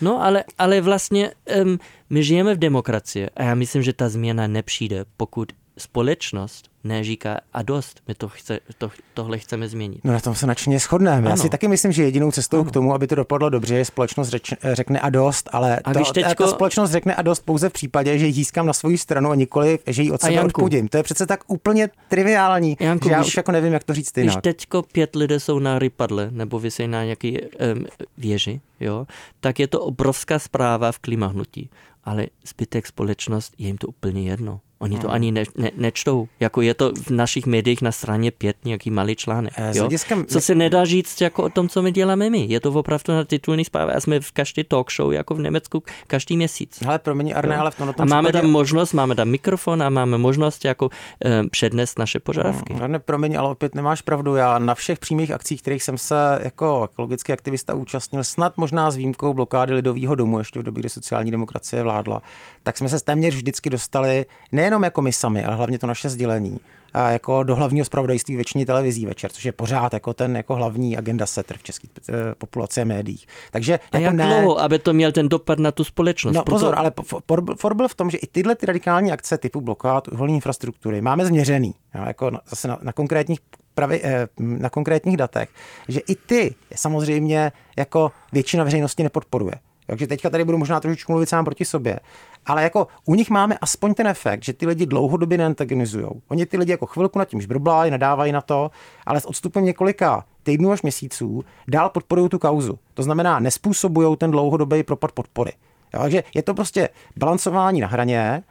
[0.00, 1.32] No, ale, ale vlastně
[1.62, 1.78] um,
[2.10, 7.62] my žijeme v demokracii a já myslím, že ta změna nepřijde, pokud společnost neříká a
[7.62, 10.00] dost, my to chce, to, tohle chceme změnit.
[10.04, 11.26] No na tom se nadšeně shodneme.
[11.28, 11.42] Já Ano.
[11.42, 12.64] si taky myslím, že jedinou cestou Ano.
[12.64, 15.98] k tomu, aby to dopadlo dobře, je společnost řeč, řekne a dost, ale A to,
[15.98, 18.96] když teďko- ta společnost řekne a dost pouze v případě, že ji získám na svou
[18.96, 20.88] stranu a nikoli, že ji od sebe odpudím.
[20.88, 23.94] To je přece tak úplně triviální, Janku, že já když- už jako nevím, jak to
[23.94, 24.42] říct Když jinak.
[24.44, 27.84] teďko pět lidé jsou na rypadle nebo vysí na nějaký um,
[28.18, 29.06] věži, jo,
[29.40, 31.70] tak je to obrovská zpráva v klimahnutí.
[32.04, 34.60] Ale zbytek společnost je jim to úplně jedno.
[34.80, 35.02] Oni Hmm.
[35.02, 36.28] to ani ne, ne, nečtou.
[36.40, 39.52] Jako je to v našich médiích na straně pět nějaký malý článek.
[39.56, 39.82] Eh, Jo?
[39.82, 42.46] hlediska- Co se nedá říct jako o tom, co my děláme my.
[42.48, 45.82] Je to opravdu na titulní zprávě a jsme v každé talk show jako v Německu
[46.06, 46.78] každý měsíc.
[46.84, 50.18] Hele, promiň, Arne, ale v tom, A máme tam možnost, máme tam mikrofon a máme
[50.18, 52.74] možnost jako um, přednést naše požadavky.
[52.74, 54.36] Arne, promiň, ale opět nemáš pravdu.
[54.36, 56.14] Já na všech přímých akcích, kterých jsem se
[56.44, 60.88] jako ekologický aktivista účastnil, snad možná s výjimkou blokády Lidového domu, ještě v době, kdy
[60.88, 62.22] sociální demokracie vládla,
[62.62, 64.26] tak jsme se téměř vždycky dostali
[64.70, 66.60] nejenom jako my sami, ale hlavně to naše sdělení
[66.94, 70.96] a jako do hlavního zpravodajství většině televizí večer, což je pořád jako ten jako hlavní
[70.96, 73.26] agenda setter v české eh, populaci a médiích.
[73.50, 76.34] Takže A jako jak ne, dlouho, aby to měl ten dopad na tu společnost?
[76.34, 79.38] No Proto- pozor, ale for- for- byl v tom, že i tyhle ty radikální akce
[79.38, 83.40] typu blokád uhelní infrastruktury máme změřený, jo, jako na, zase na, na konkrétních
[83.74, 85.48] pravi, eh, na konkrétních datech,
[85.88, 89.54] že i ty samozřejmě jako většina veřejnosti nepodporuje.
[89.86, 92.00] Takže teďka tady budu možná trošičku mluvit sám proti sobě.
[92.48, 96.06] Ale jako u nich máme aspoň ten efekt, že ty lidi dlouhodobě neantagonizují.
[96.28, 98.70] Oni ty lidi jako chvilku nad tím žbrblají, nadávají na to,
[99.06, 102.78] ale s odstupem několika týdnů až měsíců dál podporují tu kauzu.
[102.94, 105.52] To znamená, nespůsobují ten dlouhodobý propad podpory.
[105.94, 108.42] Jo, takže je to prostě balancování na hraně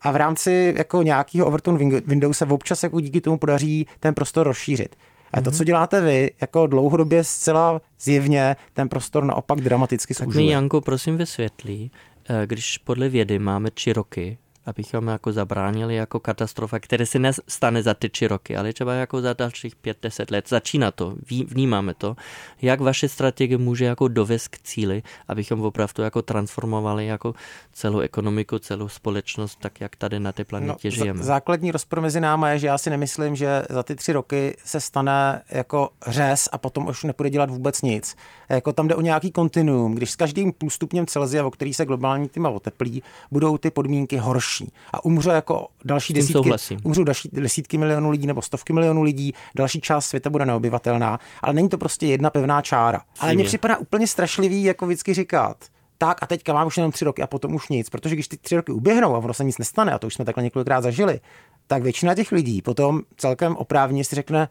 [0.00, 4.46] a v rámci jako nějakého Overton Windows se občas jako díky tomu podaří ten prostor
[4.46, 4.96] rozšířit.
[5.32, 10.46] A to, co děláte vy, jako dlouhodobě zcela zjevně ten prostor naopak dramaticky Tak mi.
[10.46, 11.90] Janko, prosím vysvětlí,
[12.46, 17.94] když podle vědy máme tři roky, abychom jako zabránili jako katastrofa, které se nestane za
[17.94, 20.48] ty tři roky, ale třeba jako za dalších pět, deset let.
[20.48, 21.16] Začíná to,
[21.46, 22.16] vnímáme to,
[22.62, 27.34] jak vaše strategie může jako dovést k cíli, abychom opravdu jako transformovali jako
[27.72, 31.22] celou ekonomiku, celou společnost, tak jak tady na té planetě no, žijeme.
[31.22, 34.80] Základní rozpor mezi náma je, že já si nemyslím, že za ty tři roky se
[34.80, 38.16] stane jako řez a potom už nepůjde dělat vůbec nic.
[38.50, 41.86] Jako tam jde o nějaký kontinuum, když s každým půl stupněm Celsia, o který se
[41.86, 44.72] globální klima oteplí, budou ty podmínky horší.
[44.92, 46.50] A umře jako další desítky,
[46.84, 51.54] umřou další desítky milionů lidí nebo stovky milionů lidí, další část světa bude neobyvatelná, ale
[51.54, 53.00] není to prostě jedna pevná čára.
[53.20, 55.56] Ale mně připadá úplně strašlivý, jako vždycky říkat,
[55.98, 58.36] tak a teďka mám už jenom tři roky a potom už nic, protože když ty
[58.36, 61.20] tři roky uběhnou a ono se nic nestane, a to už jsme takhle několikrát zažili,
[61.66, 64.48] tak většina těch lidí potom celkem oprávně si řekne,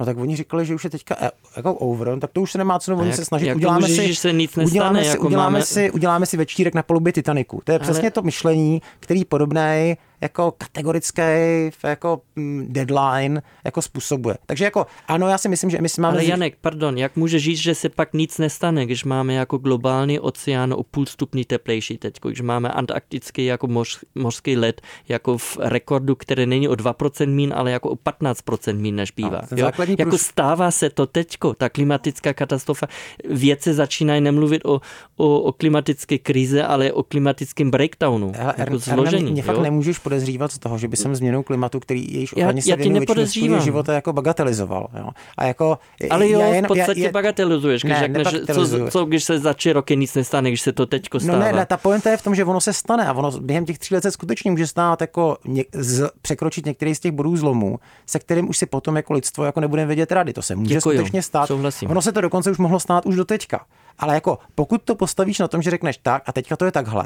[0.00, 2.52] No tak oni říkali, že už je teďka e, jako over, no tak to už
[2.52, 3.46] se nemá co oni se snažit.
[3.46, 5.64] Jak uděláme si, se nic nestane, uděláme, si, jako uděláme, máme...
[5.64, 7.60] si, uděláme si večírek na polubě Titaniku.
[7.64, 7.82] To je Ale...
[7.82, 11.22] přesně to myšlení, který podobné jako kategorický
[11.82, 14.36] jako mm, deadline jako způsobuje.
[14.46, 16.14] Takže jako ano, já si myslím, že my si máme...
[16.14, 20.20] Ale Janek, pardon, jak může říct, že se pak nic nestane, když máme jako globální
[20.20, 25.56] oceán o půl stupni teplejší teď, když máme antarktický jako moř, mořský led jako v
[25.60, 29.42] rekordu, který není o 2% mín, ale jako o 15% mín než bývá.
[29.50, 29.70] No, jo?
[29.98, 30.22] Jako plus...
[30.22, 32.86] stává se to teďko, ta klimatická katastrofa.
[33.30, 34.80] Vědci začínají nemluvit o,
[35.16, 38.32] o, o klimatické krize, ale o klimatickém breakdownu.
[38.36, 39.32] Hele, jako zložení.
[39.32, 42.76] Mě fakt nemůžeš podezřívat z toho, že by jsem změnou klimatu, který jejíž ochraně se
[42.76, 44.88] věnuje většinu života jako bagatelizoval.
[44.98, 45.08] Jo.
[45.36, 45.78] A jako,
[46.10, 49.54] Ale jo, já, v podstatě já, bagatelizuješ, když ne, řekneš, co, co, když se za
[49.54, 51.38] tři roky nic nestane, když se to teďko stává.
[51.38, 53.64] No ne, ne, ta pointa je v tom, že ono se stane a ono během
[53.64, 57.36] těch tří let se skutečně může stát jako ně, z, překročit některý z těch bodů
[57.36, 60.32] zlomu, se kterým už si potom jako lidstvo jako nebudeme vědět rady.
[60.32, 61.46] To se může Děkuju, skutečně stát.
[61.46, 61.90] Souhlasím.
[61.90, 63.66] Ono se to dokonce už mohlo stát už do teďka.
[63.98, 67.04] Ale jako pokud to postavíš na tom, že řekneš tak a teďka to je takhle,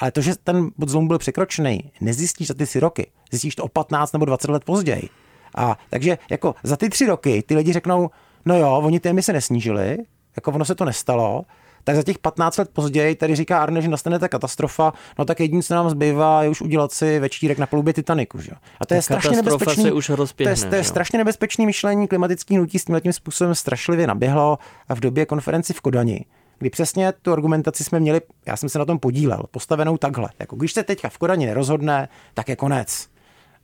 [0.00, 3.10] ale to, že ten bod zlomu byl překročený, nezjistíš za ty tři roky.
[3.30, 5.08] Zjistíš to o 15 nebo 20 let později.
[5.56, 8.10] A takže jako za ty tři roky ty lidi řeknou,
[8.46, 9.98] no jo, oni ty emise nesnížili,
[10.36, 11.44] jako ono se to nestalo,
[11.84, 15.40] tak za těch 15 let později tady říká Arne, že nastane ta katastrofa, no tak
[15.40, 18.40] jediné, co nám zbývá, je už udělat si večírek na palubě Titaniku.
[18.40, 18.50] Že?
[18.80, 22.54] A to je strašně nebezpečný, už rozpěhne, to je, to je strašně nebezpečný myšlení, klimatický
[22.54, 26.24] hnutí s tímhle tím způsobem strašlivě naběhlo v době konferenci v Kodani
[26.60, 30.28] kdy přesně tu argumentaci jsme měli, já jsem se na tom podílel, postavenou takhle.
[30.38, 33.08] Jako když se teďka v Kodani nerozhodne, tak je konec.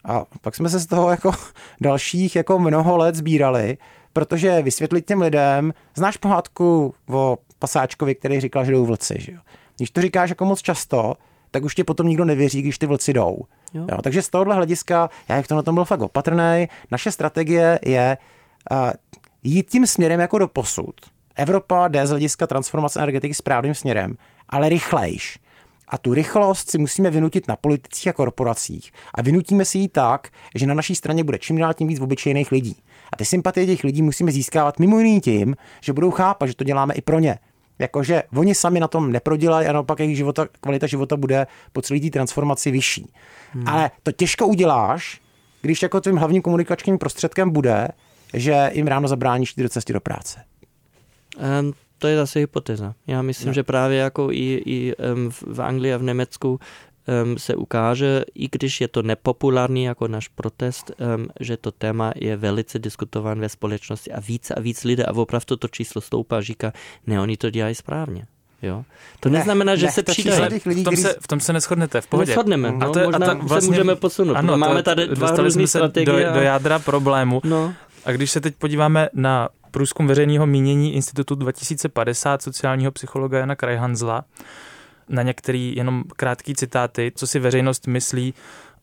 [0.05, 1.32] A pak jsme se z toho jako
[1.80, 3.78] dalších jako mnoho let sbírali,
[4.12, 9.38] protože vysvětlit těm lidem, znáš pohádku o pasáčkovi, který říkal, že jdou vlci, že jo?
[9.76, 11.14] Když to říkáš jako moc často,
[11.51, 13.38] tak už tě potom nikdo nevěří, když ty vlci jdou.
[13.74, 13.86] Jo.
[13.90, 17.78] Jo, takže z tohohle hlediska, já jak to na tom byl fakt opatrný, naše strategie
[17.84, 18.18] je
[18.70, 18.90] uh,
[19.42, 20.94] jít tím směrem jako do posud.
[21.37, 24.16] Evropa jde z hlediska transformace energetiky správným směrem,
[24.49, 25.39] ale rychlejš.
[25.89, 28.93] A tu rychlost si musíme vynutit na politicích a korporacích.
[29.14, 32.53] A vynutíme si ji tak, že na naší straně bude čím dál tím víc obyčejných
[32.53, 32.76] lidí.
[33.12, 36.64] A ty sympatie těch lidí musíme získávat mimo jiný tím, že budou chápat, že to
[36.64, 37.39] děláme i pro ně.
[37.78, 42.01] Jakože oni sami na tom neprodělají a naopak jejich života, kvalita života bude po celé
[42.01, 43.12] té transformaci vyšší.
[43.53, 43.68] Hmm.
[43.68, 45.20] Ale to těžko uděláš,
[45.62, 47.89] když jako tvým hlavním komunikačním prostředkem bude,
[48.34, 50.41] že jim ráno zabráníš do cesty do práce.
[51.61, 52.95] Um, to je zase hypotéza.
[53.07, 53.53] Já myslím, no.
[53.53, 56.61] že právě jako i, i um, v Anglii a v Německu
[57.24, 62.12] um, se ukáže, i když je to nepopulární jako náš protest, um, že to téma
[62.16, 66.37] je velice diskutován ve společnosti a více a víc lidé a opravdu to číslo stoupá
[66.37, 66.72] a říká,
[67.07, 68.26] ne, oni to dělají správně.
[68.62, 68.84] Jo?
[69.20, 70.49] To ne, neznamená, že ne, se přijde.
[70.64, 72.30] V tom se, v tom se neschodnete, v pohodě.
[72.30, 74.34] Neschodneme, no, a to, možná a to vlastně, se můžeme posunout.
[74.34, 77.41] Ano, máme tady dva jsme se do, do jádra problému.
[77.45, 77.74] No.
[78.05, 84.24] A když se teď podíváme na průzkum veřejného mínění Institutu 2050 sociálního psychologa Jana Krajhanzla
[85.09, 88.35] na některý jenom krátký citáty, co si veřejnost myslí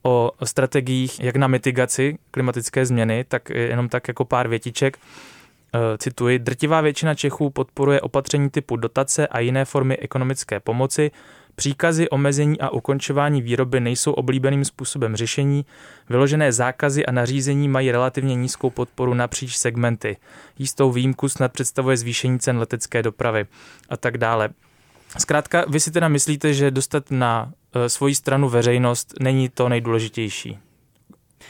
[0.04, 4.98] o strategiích jak na mitigaci klimatické změny, tak jenom tak jako pár větiček.
[4.98, 11.12] E, cituji, drtivá většina Čechů podporuje opatření typu dotace a jiné formy ekonomické pomoci,
[11.56, 15.66] Příkazy, omezení a ukončování výroby nejsou oblíbeným způsobem řešení,
[16.10, 20.18] vyložené zákazy a nařízení mají relativně nízkou podporu napříč segmenty.
[20.60, 23.45] Jistou výjimku snad představuje zvýšení cen letecké dopravy
[23.89, 24.49] a tak dále.
[25.18, 30.58] Zkrátka, vy si teda myslíte, že dostat na e, svoji stranu veřejnost není to nejdůležitější.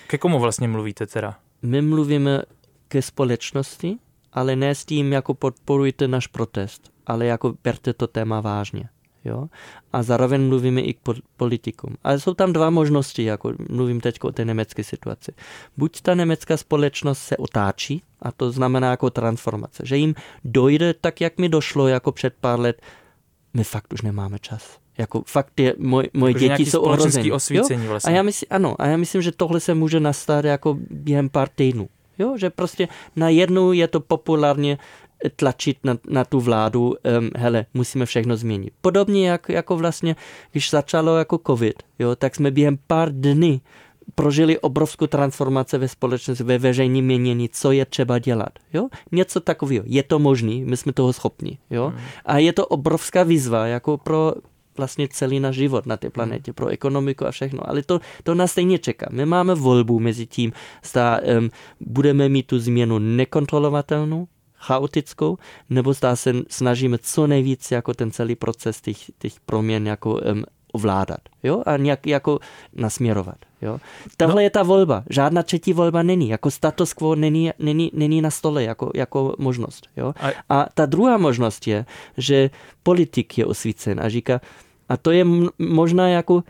[0.07, 1.35] Ke komu vlastně mluvíte teda?
[1.61, 2.41] My mluvíme
[2.87, 3.97] ke společnosti,
[4.33, 8.89] ale ne s tím, jako podporujte náš protest, ale jako berte to téma vážně
[9.25, 9.47] jo?
[9.93, 10.97] a zároveň mluvíme i k
[11.37, 11.95] politikům.
[12.03, 15.31] Ale jsou tam dva možnosti, jako mluvím teď o té německé situaci.
[15.77, 20.15] Buď ta německá společnost se otáčí, a to znamená jako transformace, že jim
[20.45, 22.81] dojde tak, jak mi došlo jako před pár let,
[23.53, 24.77] my fakt už nemáme čas.
[24.97, 27.33] Jako fakt je, moj, moje Jakože děti jsou ohrozené.
[27.33, 28.13] osvícení vlastně.
[28.13, 31.49] A já myslím, ano, a já myslím, že tohle se může nastat jako během pár
[31.49, 31.89] týdnů.
[32.19, 34.77] Jo, že prostě najednou je to populárně
[35.35, 38.73] tlačit na, na tu vládu, um, hele, musíme všechno změnit.
[38.81, 40.15] Podobně jak, jako vlastně,
[40.51, 43.61] když začalo jako covid, jo, tak jsme během pár dny
[44.15, 48.49] prožili obrovskou transformaci ve společnosti, ve veřejném měnění, co je třeba dělat.
[48.73, 48.87] Jo?
[49.11, 49.83] Něco takového.
[49.87, 51.57] Je to možné, my jsme toho schopni.
[51.69, 51.87] Jo?
[51.87, 52.05] Hmm.
[52.25, 54.33] A je to obrovská výzva jako pro
[54.77, 57.69] vlastně celý náš život na té planetě, pro ekonomiku a všechno.
[57.69, 59.07] Ale to, to nás stejně čeká.
[59.11, 60.53] My máme volbu mezi tím,
[60.85, 61.49] zda um,
[61.79, 64.27] budeme mít tu změnu nekontrolovatelnou,
[64.63, 65.37] chaotickou,
[65.69, 70.43] nebo zdá se snažíme co nejvíc jako ten celý proces těch, těch proměn jako um,
[70.71, 71.63] ovládat jo?
[71.65, 72.39] a nějak jako
[72.75, 73.35] nasměrovat.
[73.61, 73.79] Jo?
[74.17, 74.41] Tahle no.
[74.41, 75.03] je ta volba.
[75.09, 76.29] Žádná třetí volba není.
[76.29, 79.87] Jako status quo není, není, není na stole jako, jako možnost.
[79.97, 80.13] Jo?
[80.19, 80.29] A...
[80.49, 81.85] a ta druhá možnost je,
[82.17, 82.49] že
[82.83, 84.41] politik je osvícen a říká,
[84.89, 85.25] a to je
[85.59, 86.43] možná jako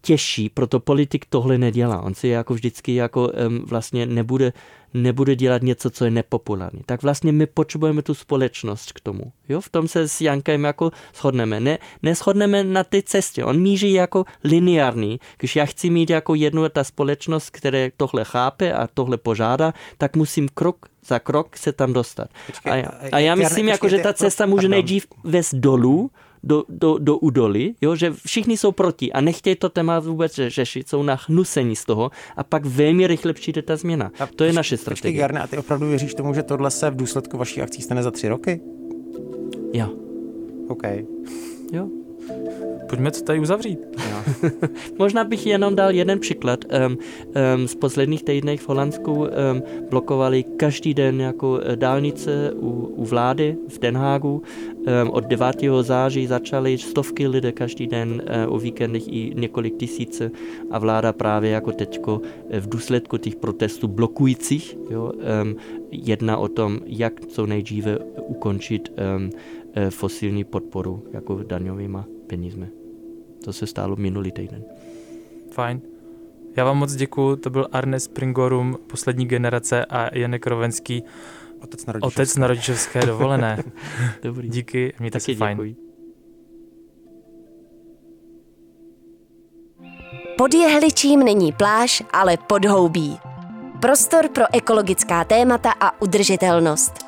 [0.00, 2.00] těžší, proto politik tohle nedělá.
[2.00, 4.52] On si jako vždycky jako um, vlastně nebude,
[4.94, 6.80] nebude dělat něco, co je nepopulární.
[6.86, 9.32] Tak vlastně my potřebujeme tu společnost k tomu.
[9.48, 9.60] Jo?
[9.60, 11.60] V tom se s Jankem jako shodneme.
[11.60, 13.44] Ne, neschodneme na té cestě.
[13.44, 15.20] On míří jako lineární.
[15.38, 20.16] Když já chci mít jako jednu ta společnost, která tohle chápe a tohle požádá, tak
[20.16, 22.28] musím krok za krok se tam dostat.
[22.46, 26.10] Počkej, a, já, a já myslím, počkej, jako, že ta cesta může nejdřív vést dolů,
[26.42, 30.88] do, do, do údolí, jo, že všichni jsou proti a nechtějí to téma vůbec řešit,
[30.88, 34.10] jsou nachnusení z toho a pak velmi rychle přijde ta změna.
[34.20, 35.12] A to je naše strategie.
[35.12, 38.02] Počkej, Jarne, a ty opravdu věříš tomu, že tohle se v důsledku vaší akcí stane
[38.02, 38.60] za tři roky?
[39.72, 39.88] Jo.
[40.68, 40.82] OK.
[41.72, 41.88] Jo.
[42.88, 43.78] Pojďme to tady uzavřít.
[44.10, 44.50] Jo.
[44.98, 46.64] Možná bych jenom dal jeden příklad.
[46.64, 49.28] Um, um, z posledních týdnech v Holandsku um,
[49.90, 54.42] blokovali každý den jako dálnice u, u vlády v Den Hagu.
[55.02, 55.56] Um, od 9.
[55.80, 60.30] září začaly stovky lidé každý den uh, o víkendech i několik tisíce
[60.70, 62.20] a vláda právě jako teďko
[62.50, 65.12] eh, v důsledku těch protestů blokujících jo,
[65.42, 65.56] um,
[65.90, 69.30] jedná o tom, jak co nejdříve ukončit um,
[69.90, 72.77] fosilní podporu jako daňovýma penízmi.
[73.44, 74.64] To se stalo minulý týden.
[75.52, 75.80] Fajn.
[76.56, 81.02] Já vám moc děkuji, to byl Arne Springorum, poslední generace a Janek Rovenský,
[81.62, 83.62] otec na rodičovské, otec na rodičovské dovolené.
[84.22, 84.48] Dobrý.
[84.48, 85.56] Díky, mějte Taky se fajn.
[85.56, 85.76] Děkuji.
[90.38, 93.18] Pod jehličím není pláž, ale podhoubí.
[93.80, 97.07] Prostor pro ekologická témata a udržitelnost.